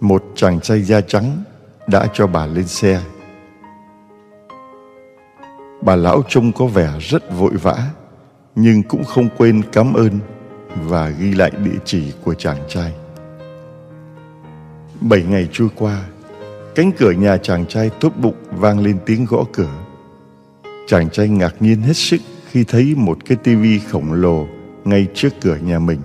[0.00, 1.42] Một chàng trai da trắng
[1.86, 3.00] đã cho bà lên xe.
[5.82, 7.90] Bà lão trông có vẻ rất vội vã,
[8.54, 10.18] nhưng cũng không quên cảm ơn
[10.82, 12.92] và ghi lại địa chỉ của chàng trai.
[15.00, 16.04] Bảy ngày trôi qua,
[16.74, 19.84] cánh cửa nhà chàng trai tốt bụng vang lên tiếng gõ cửa.
[20.86, 22.20] Chàng trai ngạc nhiên hết sức
[22.50, 24.46] khi thấy một cái tivi khổng lồ
[24.84, 26.00] ngay trước cửa nhà mình.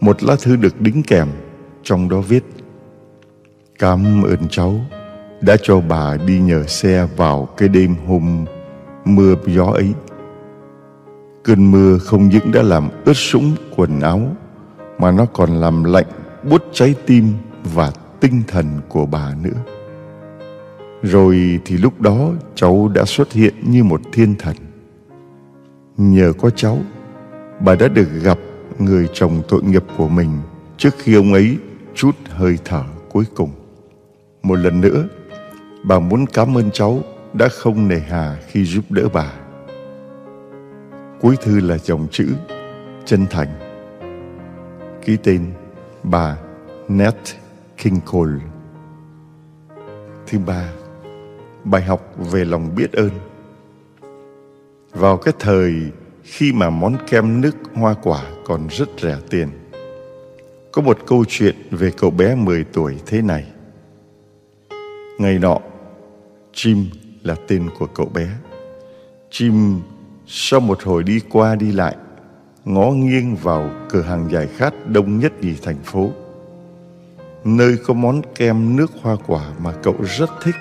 [0.00, 1.28] Một lá thư được đính kèm,
[1.82, 2.44] trong đó viết
[3.82, 4.74] Cảm ơn cháu
[5.40, 8.44] đã cho bà đi nhờ xe vào cái đêm hôm
[9.04, 9.92] mưa gió ấy.
[11.42, 14.36] Cơn mưa không những đã làm ướt sũng quần áo
[14.98, 16.06] mà nó còn làm lạnh
[16.50, 17.32] buốt trái tim
[17.74, 19.60] và tinh thần của bà nữa.
[21.02, 24.56] Rồi thì lúc đó cháu đã xuất hiện như một thiên thần.
[25.96, 26.78] Nhờ có cháu,
[27.60, 28.38] bà đã được gặp
[28.78, 30.30] người chồng tội nghiệp của mình
[30.76, 31.56] trước khi ông ấy
[31.94, 33.50] chút hơi thở cuối cùng.
[34.42, 35.08] Một lần nữa,
[35.84, 39.32] bà muốn cảm ơn cháu đã không nề hà khi giúp đỡ bà.
[41.20, 42.28] Cuối thư là dòng chữ
[43.04, 43.48] chân thành.
[45.04, 45.52] Ký tên
[46.02, 46.36] bà
[46.88, 47.16] Nat
[47.76, 48.40] King Cole.
[50.26, 50.72] Thứ ba,
[51.64, 53.10] bài học về lòng biết ơn.
[54.92, 55.74] Vào cái thời
[56.22, 59.48] khi mà món kem nước hoa quả còn rất rẻ tiền,
[60.72, 63.46] có một câu chuyện về cậu bé 10 tuổi thế này.
[65.22, 65.58] Ngày nọ,
[66.54, 66.84] Jim
[67.22, 68.28] là tên của cậu bé.
[69.30, 69.80] Jim
[70.26, 71.96] sau một hồi đi qua đi lại,
[72.64, 76.10] ngó nghiêng vào cửa hàng giải khát đông nhất nhì thành phố.
[77.44, 80.54] Nơi có món kem nước hoa quả mà cậu rất thích.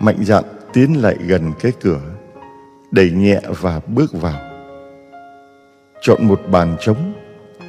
[0.00, 2.00] Mạnh dạn tiến lại gần cái cửa,
[2.90, 4.40] đẩy nhẹ và bước vào.
[6.02, 7.12] Chọn một bàn trống,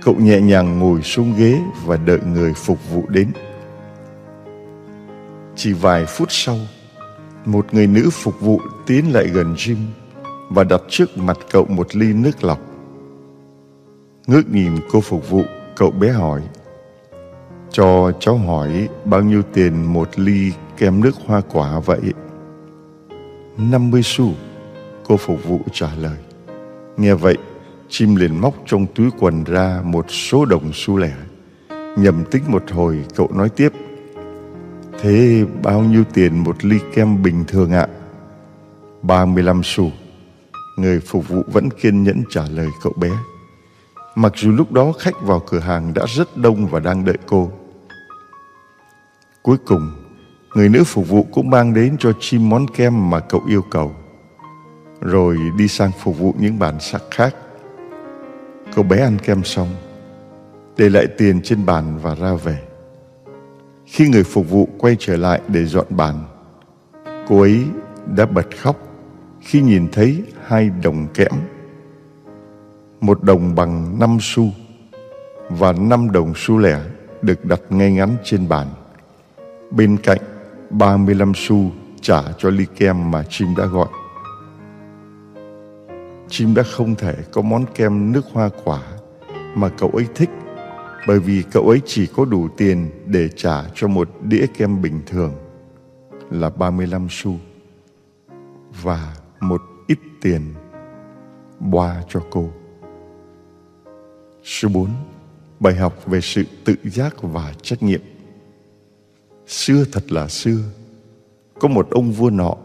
[0.04, 3.28] cậu nhẹ nhàng ngồi xuống ghế và đợi người phục vụ đến.
[5.64, 6.58] Chỉ vài phút sau,
[7.46, 9.76] một người nữ phục vụ tiến lại gần Jim
[10.50, 12.60] và đặt trước mặt cậu một ly nước lọc.
[14.28, 15.42] Ngước nhìn cô phục vụ,
[15.76, 16.42] cậu bé hỏi
[17.72, 22.02] Cho cháu hỏi bao nhiêu tiền một ly kem nước hoa quả vậy?
[23.58, 24.32] 50 xu,
[25.08, 26.18] cô phục vụ trả lời.
[26.98, 27.38] Nghe vậy,
[27.90, 31.14] chim liền móc trong túi quần ra một số đồng xu lẻ.
[31.98, 33.72] Nhầm tính một hồi, cậu nói tiếp
[35.02, 37.88] Thế bao nhiêu tiền một ly kem bình thường ạ?
[39.02, 39.92] 35 xu.
[40.78, 43.10] Người phục vụ vẫn kiên nhẫn trả lời cậu bé.
[44.16, 47.52] Mặc dù lúc đó khách vào cửa hàng đã rất đông và đang đợi cô.
[49.42, 49.92] Cuối cùng,
[50.56, 53.96] người nữ phục vụ cũng mang đến cho chim món kem mà cậu yêu cầu.
[55.02, 57.36] Rồi đi sang phục vụ những bàn sắc khác.
[58.76, 59.70] Cậu bé ăn kem xong,
[60.78, 62.71] để lại tiền trên bàn và ra về.
[63.92, 66.16] Khi người phục vụ quay trở lại để dọn bàn,
[67.28, 67.66] cô ấy
[68.16, 68.78] đã bật khóc
[69.40, 71.32] khi nhìn thấy hai đồng kẽm.
[73.02, 74.44] Một đồng bằng năm xu
[75.50, 76.80] và năm đồng xu lẻ
[77.22, 78.68] được đặt ngay ngắn trên bàn.
[79.72, 80.22] Bên cạnh
[80.70, 81.72] 35 xu
[82.02, 83.90] trả cho ly kem mà chim đã gọi.
[86.30, 88.82] Chim đã không thể có món kem nước hoa quả
[89.56, 90.30] mà cậu ấy thích
[91.08, 95.02] bởi vì cậu ấy chỉ có đủ tiền để trả cho một đĩa kem bình
[95.06, 95.34] thường
[96.30, 97.36] là 35 xu
[98.84, 100.42] và một ít tiền
[101.60, 102.50] boa cho cô.
[104.44, 104.90] Số 4.
[105.60, 108.02] Bài học về sự tự giác và trách nhiệm.
[109.48, 110.60] Xưa thật là xưa,
[111.60, 112.56] có một ông vua nọ.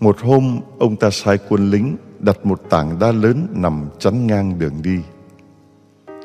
[0.00, 4.58] Một hôm, ông ta sai quân lính đặt một tảng đá lớn nằm chắn ngang
[4.58, 4.98] đường đi.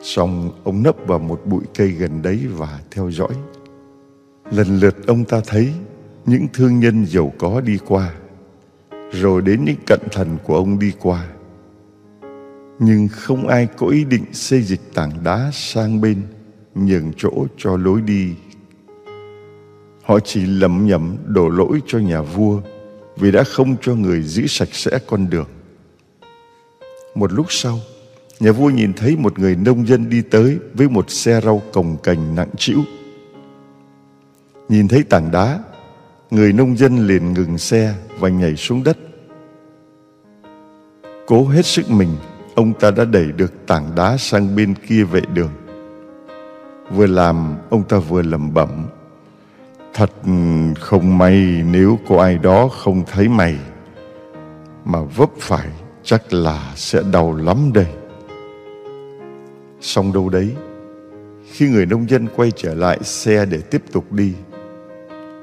[0.02, 3.34] Xong ông nấp vào một bụi cây gần đấy và theo dõi.
[4.52, 5.74] Lần lượt ông ta thấy
[6.26, 8.14] những thương nhân giàu có đi qua,
[9.12, 11.28] rồi đến những cận thần của ông đi qua.
[12.80, 16.22] Nhưng không ai có ý định xây dịch tảng đá sang bên,
[16.76, 18.34] nhường chỗ cho lối đi.
[20.04, 22.62] Họ chỉ lầm nhầm đổ lỗi cho nhà vua
[23.18, 25.48] vì đã không cho người giữ sạch sẽ con đường.
[27.16, 27.80] Một lúc sau,
[28.39, 31.97] nhà vua nhìn thấy một người nông dân đi tới với một xe rau cồng
[32.03, 32.79] cành nặng trĩu.
[34.69, 35.59] Nhìn thấy tảng đá,
[36.31, 38.97] người nông dân liền ngừng xe và nhảy xuống đất.
[41.27, 42.09] Cố hết sức mình,
[42.55, 45.51] ông ta đã đẩy được tảng đá sang bên kia vệ đường.
[46.91, 48.69] Vừa làm, ông ta vừa lẩm bẩm.
[49.93, 50.11] Thật
[50.79, 53.57] không may nếu có ai đó không thấy mày,
[54.85, 55.67] mà vấp phải
[56.03, 57.88] chắc là sẽ đau lắm đây.
[59.88, 60.55] Xong đâu đấy,
[61.51, 64.33] khi người nông dân quay trở lại xe để tiếp tục đi,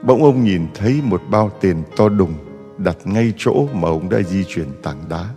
[0.03, 2.35] bỗng ông nhìn thấy một bao tiền to đùng
[2.79, 5.29] đặt ngay chỗ mà ông đã di chuyển tảng đá.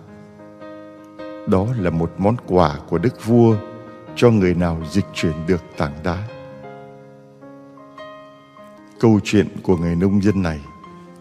[1.48, 3.56] Đó là một món quà của đức vua
[4.16, 6.24] cho người nào dịch chuyển được tảng đá.
[9.00, 10.60] Câu chuyện của người nông dân này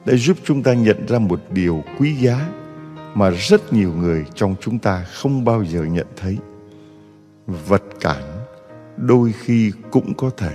[0.04, 2.48] đã giúp chúng ta nhận ra một điều quý giá
[3.14, 6.38] mà rất nhiều người trong chúng ta không bao giờ nhận thấy.
[7.46, 8.22] Vật cản
[8.96, 10.54] đôi khi cũng có thể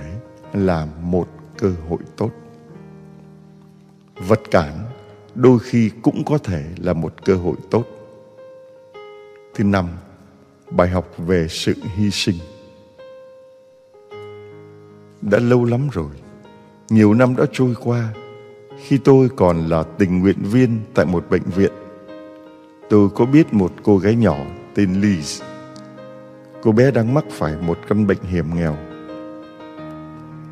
[0.53, 1.27] là một
[1.57, 2.31] cơ hội tốt.
[4.27, 4.79] Vật cản
[5.35, 7.85] đôi khi cũng có thể là một cơ hội tốt.
[9.55, 9.87] Thứ năm,
[10.71, 12.35] bài học về sự hy sinh.
[15.21, 16.11] Đã lâu lắm rồi,
[16.89, 18.13] nhiều năm đã trôi qua
[18.83, 21.71] khi tôi còn là tình nguyện viên tại một bệnh viện.
[22.89, 24.37] Tôi có biết một cô gái nhỏ
[24.75, 25.43] tên Liz.
[26.63, 28.77] Cô bé đang mắc phải một căn bệnh hiểm nghèo.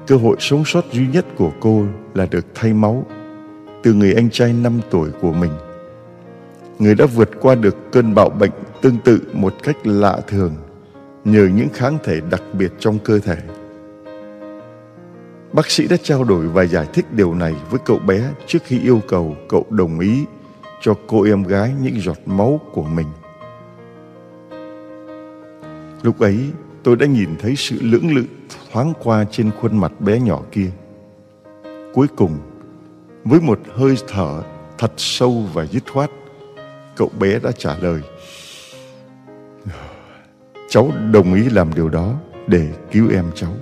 [0.07, 3.05] Cơ hội sống sót duy nhất của cô là được thay máu
[3.83, 5.51] từ người anh trai 5 tuổi của mình.
[6.79, 8.51] Người đã vượt qua được cơn bạo bệnh
[8.81, 10.55] tương tự một cách lạ thường
[11.25, 13.37] nhờ những kháng thể đặc biệt trong cơ thể.
[15.53, 18.79] Bác sĩ đã trao đổi và giải thích điều này với cậu bé trước khi
[18.79, 20.25] yêu cầu cậu đồng ý
[20.81, 23.07] cho cô em gái những giọt máu của mình.
[26.01, 26.51] Lúc ấy,
[26.83, 28.23] tôi đã nhìn thấy sự lưỡng lự
[28.71, 30.71] thoáng qua trên khuôn mặt bé nhỏ kia.
[31.93, 32.37] Cuối cùng,
[33.23, 34.41] với một hơi thở
[34.77, 36.09] thật sâu và dứt khoát,
[36.95, 38.01] cậu bé đã trả lời.
[40.69, 42.13] Cháu đồng ý làm điều đó
[42.47, 43.53] để cứu em cháu.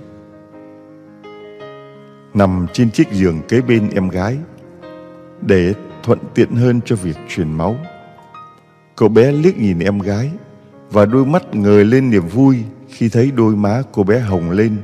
[2.34, 4.38] Nằm trên chiếc giường kế bên em gái,
[5.42, 7.76] để thuận tiện hơn cho việc truyền máu.
[8.96, 10.30] Cậu bé liếc nhìn em gái
[10.90, 14.76] và đôi mắt ngời lên niềm vui khi thấy đôi má cô bé hồng lên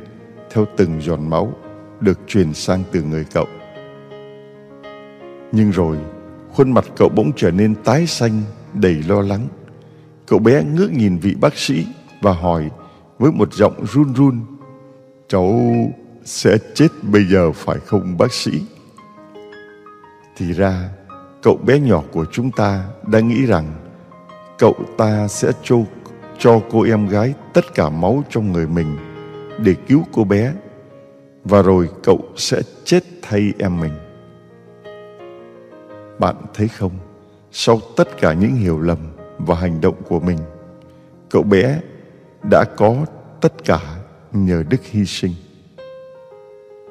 [0.53, 1.53] theo từng giọt máu
[2.01, 3.47] được truyền sang từ người cậu.
[5.53, 5.97] Nhưng rồi,
[6.53, 8.43] khuôn mặt cậu bỗng trở nên tái xanh,
[8.75, 9.49] đầy lo lắng.
[10.27, 11.87] Cậu bé ngước nhìn vị bác sĩ
[12.21, 12.71] và hỏi
[13.19, 14.41] với một giọng run run,
[15.29, 15.61] Cháu
[16.25, 18.63] sẽ chết bây giờ phải không bác sĩ?
[20.37, 20.89] Thì ra,
[21.43, 23.84] cậu bé nhỏ của chúng ta đã nghĩ rằng
[24.59, 25.77] cậu ta sẽ cho,
[26.39, 28.97] cho cô em gái tất cả máu trong người mình
[29.59, 30.53] để cứu cô bé
[31.45, 33.93] và rồi cậu sẽ chết thay em mình.
[36.19, 36.93] Bạn thấy không,
[37.53, 38.99] sau tất cả những hiểu lầm
[39.39, 40.39] và hành động của mình,
[41.31, 41.81] cậu bé
[42.51, 43.07] đã có
[43.41, 43.81] tất cả
[44.33, 45.33] nhờ đức hy sinh.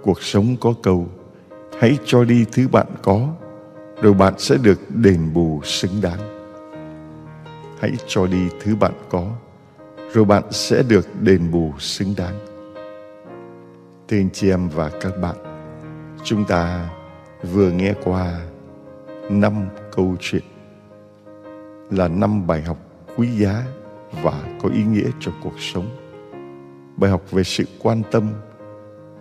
[0.03, 1.07] Cuộc sống có câu,
[1.79, 3.27] hãy cho đi thứ bạn có,
[4.01, 6.42] rồi bạn sẽ được đền bù xứng đáng.
[7.83, 9.31] Hãy cho đi thứ bạn có,
[10.13, 12.39] rồi bạn sẽ được đền bù xứng đáng.
[14.07, 15.35] Thưa anh chị em và các bạn,
[16.23, 16.89] chúng ta
[17.51, 18.41] vừa nghe qua
[19.29, 19.53] năm
[19.95, 20.43] câu chuyện
[21.91, 22.77] là năm bài học
[23.17, 23.63] quý giá
[24.23, 25.89] và có ý nghĩa cho cuộc sống.
[26.97, 28.33] Bài học về sự quan tâm,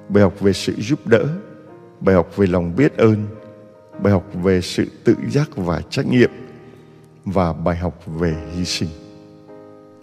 [0.09, 1.25] bài học về sự giúp đỡ,
[2.01, 3.27] bài học về lòng biết ơn,
[4.03, 6.31] bài học về sự tự giác và trách nhiệm
[7.25, 8.89] và bài học về hy sinh.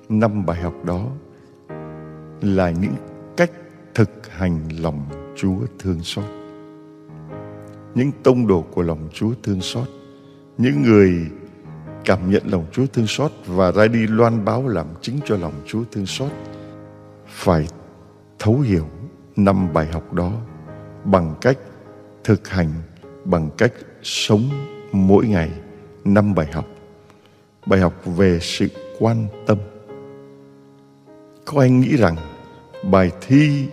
[0.10, 1.06] Năm bài học đó
[2.42, 2.96] là những
[3.38, 3.52] cách
[3.96, 5.06] thực hành lòng
[5.36, 6.40] Chúa thương xót
[7.96, 9.88] những tông đồ của lòng Chúa thương xót,
[10.58, 11.26] những người
[12.06, 15.54] cảm nhận lòng Chúa thương xót và ra đi loan báo làm chứng cho lòng
[15.66, 16.32] Chúa thương xót
[17.28, 17.68] phải
[18.40, 18.86] thấu hiểu
[19.36, 20.32] năm bài học đó
[21.04, 21.58] bằng cách
[22.24, 22.70] thực hành
[23.26, 24.42] bằng cách sống
[24.92, 25.52] mỗi ngày
[26.06, 26.66] năm bài học
[27.66, 28.68] bài học về sự
[29.00, 29.58] quan tâm.
[31.46, 32.16] Có anh nghĩ rằng
[32.84, 33.68] bài thi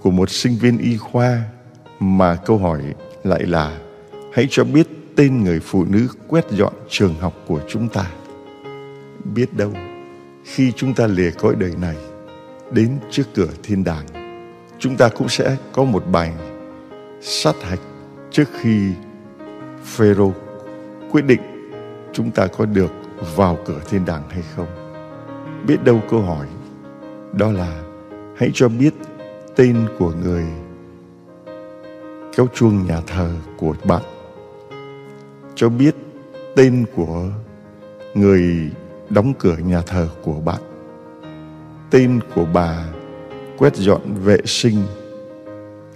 [0.00, 1.42] của một sinh viên y khoa
[2.00, 2.82] mà câu hỏi
[3.24, 3.78] lại là
[4.32, 8.10] hãy cho biết tên người phụ nữ quét dọn trường học của chúng ta.
[9.34, 9.72] Biết đâu,
[10.44, 11.96] khi chúng ta lìa cõi đời này
[12.70, 14.06] đến trước cửa thiên đàng,
[14.78, 16.32] chúng ta cũng sẽ có một bài
[17.20, 17.80] sát hạch
[18.30, 18.90] trước khi
[19.84, 20.32] phêrô
[21.10, 21.51] quyết định
[22.12, 22.92] chúng ta có được
[23.36, 24.66] vào cửa thiên đàng hay không?
[25.66, 26.46] Biết đâu câu hỏi.
[27.32, 27.82] Đó là,
[28.36, 28.94] hãy cho biết
[29.56, 30.44] tên của người
[32.36, 34.02] kéo chuông nhà thờ của bạn.
[35.54, 35.94] Cho biết
[36.56, 37.24] tên của
[38.14, 38.70] người
[39.10, 40.60] đóng cửa nhà thờ của bạn.
[41.90, 42.84] Tên của bà
[43.58, 44.82] quét dọn vệ sinh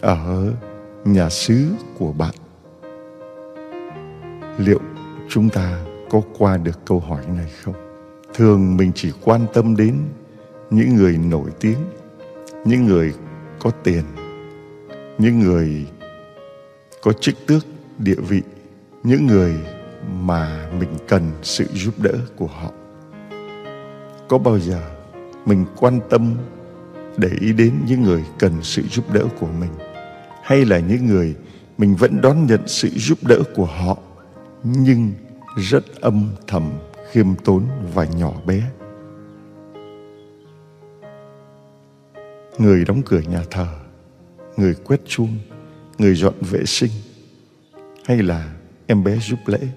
[0.00, 0.52] ở
[1.04, 1.66] nhà xứ
[1.98, 2.34] của bạn.
[4.58, 4.80] Liệu
[5.28, 7.74] chúng ta có qua được câu hỏi này không?
[8.34, 9.94] Thường mình chỉ quan tâm đến
[10.70, 11.78] những người nổi tiếng,
[12.64, 13.14] những người
[13.58, 14.02] có tiền,
[15.18, 15.86] những người
[17.02, 17.66] có chức tước
[17.98, 18.42] địa vị,
[19.02, 19.54] những người
[20.20, 22.70] mà mình cần sự giúp đỡ của họ.
[24.28, 24.80] Có bao giờ
[25.46, 26.34] mình quan tâm
[27.16, 29.70] để ý đến những người cần sự giúp đỡ của mình?
[30.42, 31.34] Hay là những người
[31.78, 33.96] mình vẫn đón nhận sự giúp đỡ của họ,
[34.64, 35.12] nhưng
[35.56, 36.72] rất âm thầm,
[37.10, 38.70] khiêm tốn và nhỏ bé.
[42.58, 43.66] Người đóng cửa nhà thờ,
[44.56, 45.38] người quét chuông,
[45.98, 46.90] người dọn vệ sinh,
[48.04, 48.54] hay là
[48.86, 49.68] em bé giúp lễ.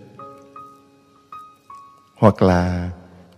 [2.17, 2.91] Hoặc là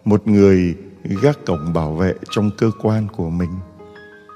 [0.06, 3.52] một người gác cổng bảo vệ trong cơ quan của mình,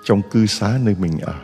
[0.04, 1.40] trong cư xá nơi mình ở.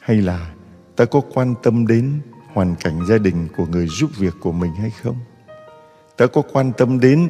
[0.00, 0.54] Hay là
[0.96, 2.20] ta có quan tâm đến
[2.52, 5.16] hoàn cảnh gia đình của người giúp việc của mình hay không?
[6.16, 7.28] Ta có quan tâm đến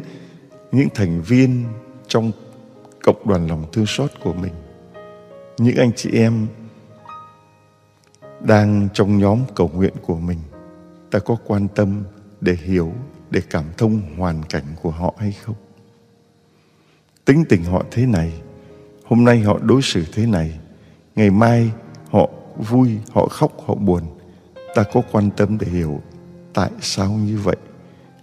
[0.73, 1.65] những thành viên
[2.09, 2.33] trong
[3.03, 4.53] cộng đoàn lòng thương xót của mình.
[5.59, 6.47] Những anh chị em
[8.41, 10.39] đang trong nhóm cầu nguyện của mình.
[11.11, 12.05] Ta có quan tâm
[12.41, 12.93] để hiểu,
[13.31, 15.57] để cảm thông hoàn cảnh của họ hay không?
[17.25, 18.33] Tính tình họ thế này,
[19.05, 20.59] hôm nay họ đối xử thế này,
[21.17, 21.71] ngày mai
[22.11, 24.03] họ vui, họ khóc, họ buồn
[24.75, 26.01] ta có quan tâm để hiểu
[26.55, 27.57] tại sao như vậy,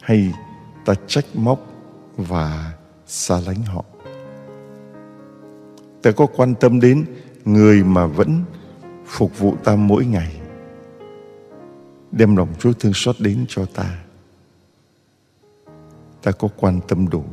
[0.02, 0.34] hay
[0.86, 1.60] ta trách móc
[2.18, 2.74] và
[3.08, 3.86] xa lánh họ?
[6.02, 7.06] Ta có quan tâm đến
[7.46, 8.44] người mà vẫn
[9.06, 10.36] phục vụ ta mỗi ngày.
[12.12, 14.04] Đem lòng Chúa thương xót đến cho ta.
[16.24, 17.24] Ta có quan tâm đủ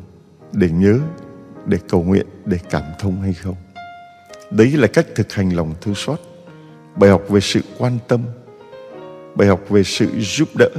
[0.53, 0.99] để nhớ,
[1.67, 3.57] để cầu nguyện, để cảm thông hay không?
[4.51, 6.21] Đấy là cách thực hành lòng thương xót,
[6.97, 8.21] bài học về sự quan tâm
[9.37, 10.70] bài học về sự giúp đỡ.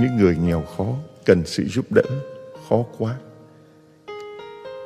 [0.00, 0.86] Những người nghèo khó
[1.24, 2.02] cần sự giúp đỡ,
[2.68, 3.14] khó quá.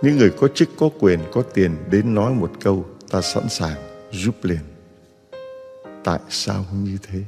[0.02, 3.76] Những người có chức, có quyền, có tiền đến nói một câu, ta sẵn sàng
[4.10, 4.58] giúp liền.
[6.04, 7.20] Tại sao như thế?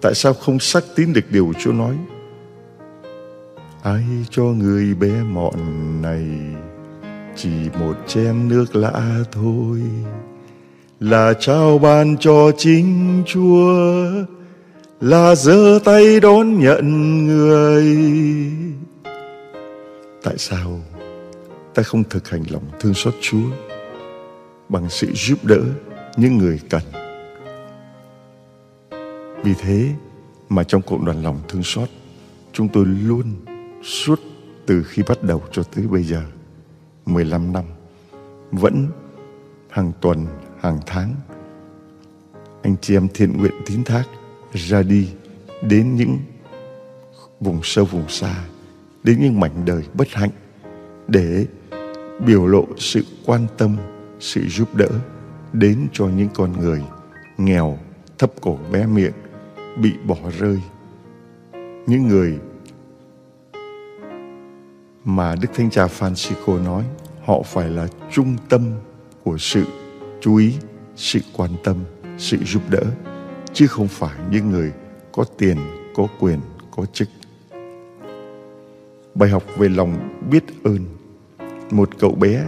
[0.00, 1.96] Tại sao không xác tín được điều chúa nói?
[3.82, 5.54] Ai cho người bé mọn
[6.02, 6.26] này
[7.36, 9.80] chỉ một chén nước lã thôi?
[11.00, 13.66] Là trao ban cho chính chúa,
[15.00, 17.86] là giơ tay đón nhận người.
[20.22, 20.80] Tại sao
[21.74, 23.50] ta không thực hành lòng thương xót chúa
[24.68, 25.60] bằng sự giúp đỡ
[26.16, 26.82] những người cần?
[29.44, 29.88] Vì thế
[30.48, 31.88] mà trong cộng đoàn lòng thương xót,
[32.52, 33.34] chúng tôi luôn
[33.82, 34.20] suốt
[34.66, 36.22] từ khi bắt đầu cho tới bây giờ
[37.06, 37.64] 15 năm,
[38.50, 38.86] vẫn
[39.70, 40.26] hàng tuần
[40.60, 41.14] hàng tháng.
[42.62, 44.04] Anh chị em thiện nguyện tín thác
[44.52, 45.08] ra đi
[45.62, 46.18] đến những
[47.40, 48.34] vùng sâu vùng xa,
[49.02, 50.30] đến những mảnh đời bất hạnh
[51.08, 51.46] để
[52.26, 53.76] biểu lộ sự quan tâm,
[54.20, 54.88] sự giúp đỡ
[55.52, 56.82] đến cho những con người
[57.38, 57.78] nghèo,
[58.18, 59.12] thấp cổ bé miệng,
[59.78, 60.58] bị bỏ rơi.
[61.86, 62.38] Những người
[65.04, 66.84] mà Đức Thánh Cha Francisco nói,
[67.24, 68.62] họ phải là trung tâm
[69.24, 69.64] của sự
[70.20, 70.54] chú ý,
[70.96, 71.76] sự quan tâm,
[72.18, 72.82] sự giúp đỡ,
[73.52, 74.72] chứ không phải những người
[75.12, 75.56] có tiền,
[75.94, 76.40] có quyền,
[76.76, 77.08] có chức.
[79.14, 80.78] Bài học về lòng biết ơn.
[81.70, 82.44] Một cậu bé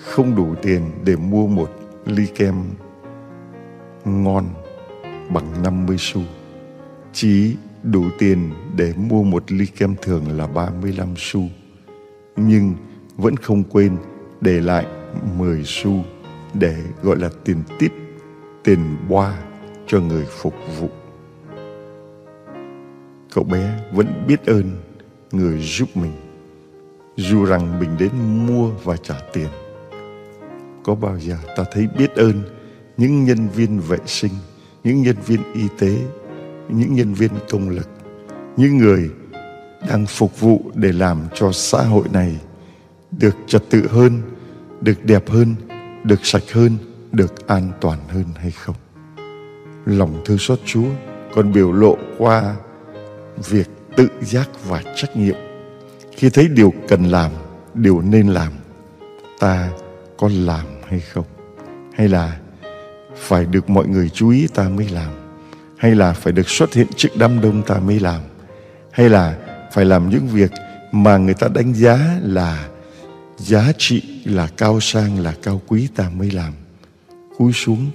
[0.00, 1.70] không đủ tiền để mua một
[2.06, 2.54] ly kem
[4.04, 4.44] ngon
[5.34, 6.20] bằng 50 xu.
[7.12, 11.42] Chỉ đủ tiền để mua một ly kem thường là 35 xu.
[12.36, 12.74] Nhưng
[13.16, 13.96] vẫn không quên
[14.40, 14.86] để lại
[15.38, 16.04] 10 xu
[16.54, 17.92] để gọi là tiền tiếp,
[18.64, 19.38] tiền boa
[19.86, 20.88] cho người phục vụ.
[23.34, 24.70] Cậu bé vẫn biết ơn
[25.32, 26.12] người giúp mình,
[27.16, 28.10] dù rằng mình đến
[28.46, 29.48] mua và trả tiền.
[30.84, 32.42] Có bao giờ ta thấy biết ơn
[32.96, 34.32] những nhân viên vệ sinh,
[34.84, 35.96] những nhân viên y tế,
[36.68, 37.88] những nhân viên công lực,
[38.56, 39.10] những người
[39.88, 42.36] đang phục vụ để làm cho xã hội này
[43.10, 44.22] được trật tự hơn,
[44.80, 45.54] được đẹp hơn,
[46.04, 46.76] được sạch hơn,
[47.12, 48.76] được an toàn hơn hay không?
[49.86, 50.88] Lòng thương xót Chúa
[51.34, 52.56] còn biểu lộ qua
[53.48, 55.36] việc tự giác và trách nhiệm.
[56.16, 57.30] Khi thấy điều cần làm,
[57.74, 58.52] điều nên làm,
[59.38, 59.70] ta
[60.16, 61.24] có làm hay không?
[61.94, 62.38] Hay là
[63.16, 65.12] phải được mọi người chú ý ta mới làm?
[65.76, 68.20] Hay là phải được xuất hiện trước đám đông ta mới làm?
[68.90, 69.36] Hay là
[69.72, 70.50] phải làm những việc
[70.92, 72.68] mà người ta đánh giá là
[73.44, 76.52] giá trị là cao sang là cao quý ta mới làm.
[77.38, 77.90] Cúi xuống,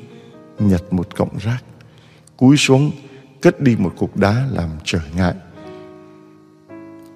[0.59, 1.63] nhặt một cọng rác.
[2.37, 2.91] Cúi xuống,
[3.41, 5.33] cất đi một cục đá làm trở ngại.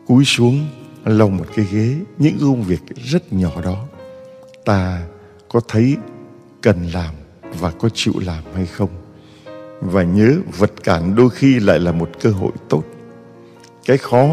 [0.08, 0.68] Cúi xuống,
[1.06, 3.86] lồng một cái ghế, những công việc rất nhỏ đó.
[4.66, 5.04] Ta
[5.50, 5.98] có thấy
[6.62, 7.16] cần làm
[7.60, 8.90] và có chịu làm hay không?
[9.82, 12.84] Và nhớ vật cản đôi khi lại là một cơ hội tốt.
[13.86, 14.28] Cái khó,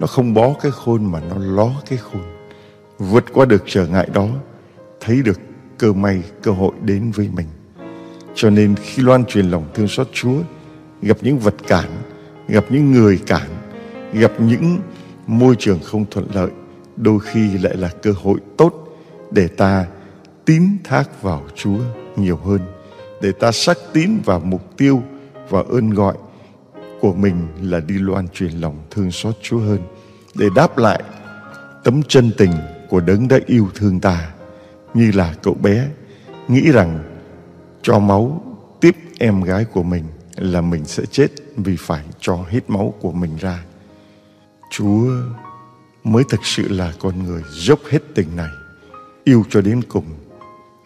[0.00, 2.41] nó không bó cái khôn mà nó ló cái khôn
[3.10, 4.28] vượt qua được trở ngại đó,
[5.00, 5.40] thấy được
[5.78, 7.46] cơ may, cơ hội đến với mình.
[8.34, 10.36] Cho nên khi loan truyền lòng thương xót chúa,
[11.02, 11.88] gặp những vật cản,
[12.48, 13.48] gặp những người cản,
[14.12, 14.78] gặp những
[15.26, 16.50] môi trường không thuận lợi,
[16.96, 18.98] đôi khi lại là cơ hội tốt
[19.30, 19.86] để ta
[20.44, 21.78] tín thác vào chúa
[22.16, 22.60] nhiều hơn,
[23.22, 25.02] để ta xác tín vào mục tiêu
[25.48, 26.14] và ơn gọi
[27.00, 29.78] của mình là đi loan truyền lòng thương xót Chúa hơn,
[30.34, 31.02] để đáp lại
[31.84, 32.52] tấm chân tình
[32.92, 34.30] của đấng đã yêu thương ta
[34.94, 35.88] như là cậu bé
[36.48, 37.18] nghĩ rằng
[37.82, 38.44] cho máu
[38.80, 40.04] tiếp em gái của mình
[40.36, 43.64] là mình sẽ chết vì phải cho hết máu của mình ra.
[44.70, 45.10] Chúa
[46.04, 48.50] mới thực sự là con người dốc hết tình này,
[49.24, 50.06] yêu cho đến cùng,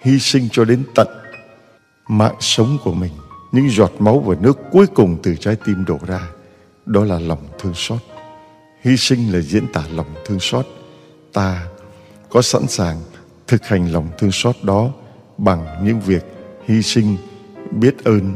[0.00, 1.08] hy sinh cho đến tận
[2.08, 3.12] mạng sống của mình.
[3.52, 6.28] Những giọt máu và nước cuối cùng từ trái tim đổ ra
[6.86, 7.98] đó là lòng thương xót.
[8.80, 10.66] Hy sinh là diễn tả lòng thương xót.
[11.32, 11.66] Ta
[12.36, 12.96] có sẵn sàng
[13.46, 14.90] thực hành lòng thương xót đó
[15.38, 16.24] bằng những việc
[16.64, 17.16] hy sinh,
[17.70, 18.34] biết ơn,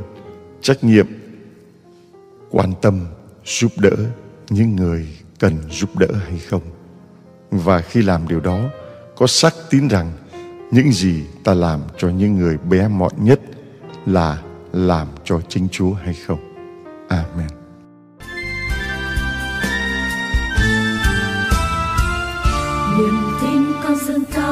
[0.60, 1.06] trách nhiệm,
[2.50, 3.06] quan tâm,
[3.44, 3.96] giúp đỡ
[4.50, 6.62] những người cần giúp đỡ hay không
[7.50, 8.60] và khi làm điều đó,
[9.16, 10.12] có xác tín rằng
[10.70, 13.40] những gì ta làm cho những người bé mọn nhất
[14.06, 14.42] là
[14.72, 16.54] làm cho chính Chúa hay không.
[17.08, 17.59] Amen.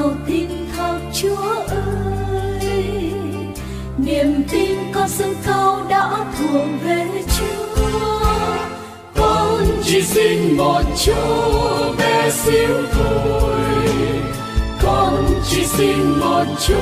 [0.08, 0.48] Cầu cao tin
[1.14, 3.12] Chúa ơi.
[3.98, 7.06] Niềm tin con dâng cao đã thuộc về
[7.38, 7.88] Chúa.
[9.16, 13.60] Con chỉ xin một chỗ bé xíu thôi.
[14.82, 16.80] Con chỉ xin một chỗ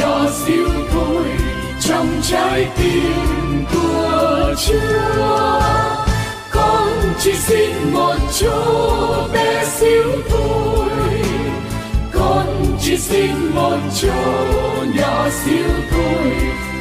[0.00, 1.24] nhỏ xíu thôi.
[1.80, 5.60] Trong trái tim của Chúa,
[6.50, 6.88] con
[7.20, 10.63] chỉ xin một chỗ bé xíu thôi
[12.94, 14.14] chỉ xin một chỗ
[14.94, 16.32] nhỏ xíu thôi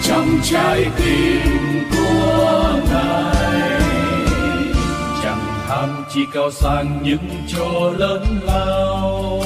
[0.04, 3.82] trong trái tim của ngài.
[5.24, 9.42] Chẳng tham chi cao sang những chỗ lớn lao,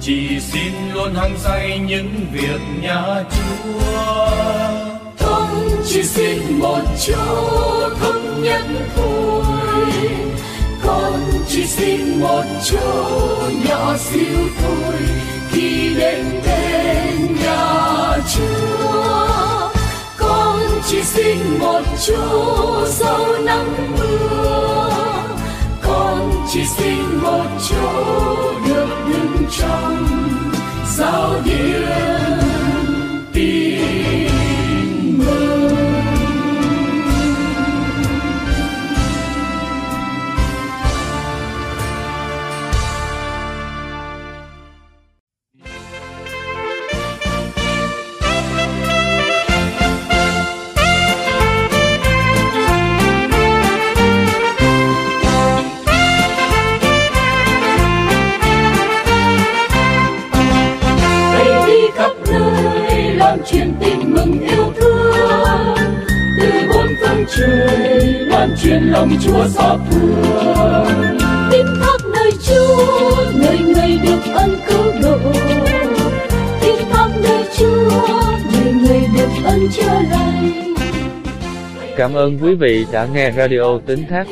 [0.00, 4.28] chỉ xin luôn hăng say những việc nhà chúa.
[5.26, 5.48] Con
[5.86, 8.62] chỉ xin một chỗ thống nhất
[8.96, 9.44] thôi
[10.86, 13.16] con chỉ xin một chỗ
[13.68, 14.94] nhỏ xíu thôi
[15.50, 19.70] khi đến bên nhà chúa.
[20.16, 24.90] Con chỉ xin một chỗ sau nắng mưa.
[25.82, 30.06] Con chỉ xin một chỗ được đứng trong
[30.86, 32.35] sao điên
[68.46, 70.24] loan truyền lòng Chúa xót thương
[71.50, 75.32] tin thác nơi Chúa nơi người được ân cứu độ
[76.60, 77.90] tin thác nơi Chúa
[78.52, 80.74] nơi người được ân chữa lành
[81.96, 84.26] Cảm ơn quý vị đã nghe radio tính thác.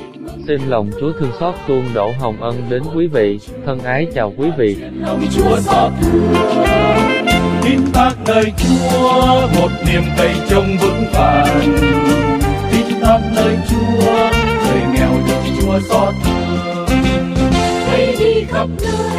[0.46, 3.40] Xin lòng Chúa thương xót tuôn đổ hồng ân đến quý vị.
[3.66, 4.76] Thân ái chào quý vị.
[5.00, 6.34] lòng Chúa xót thương
[7.62, 10.76] tin tác nơi Chúa một niềm cậy trông
[15.90, 16.14] สถ
[17.86, 19.13] ให้ดีครับเลย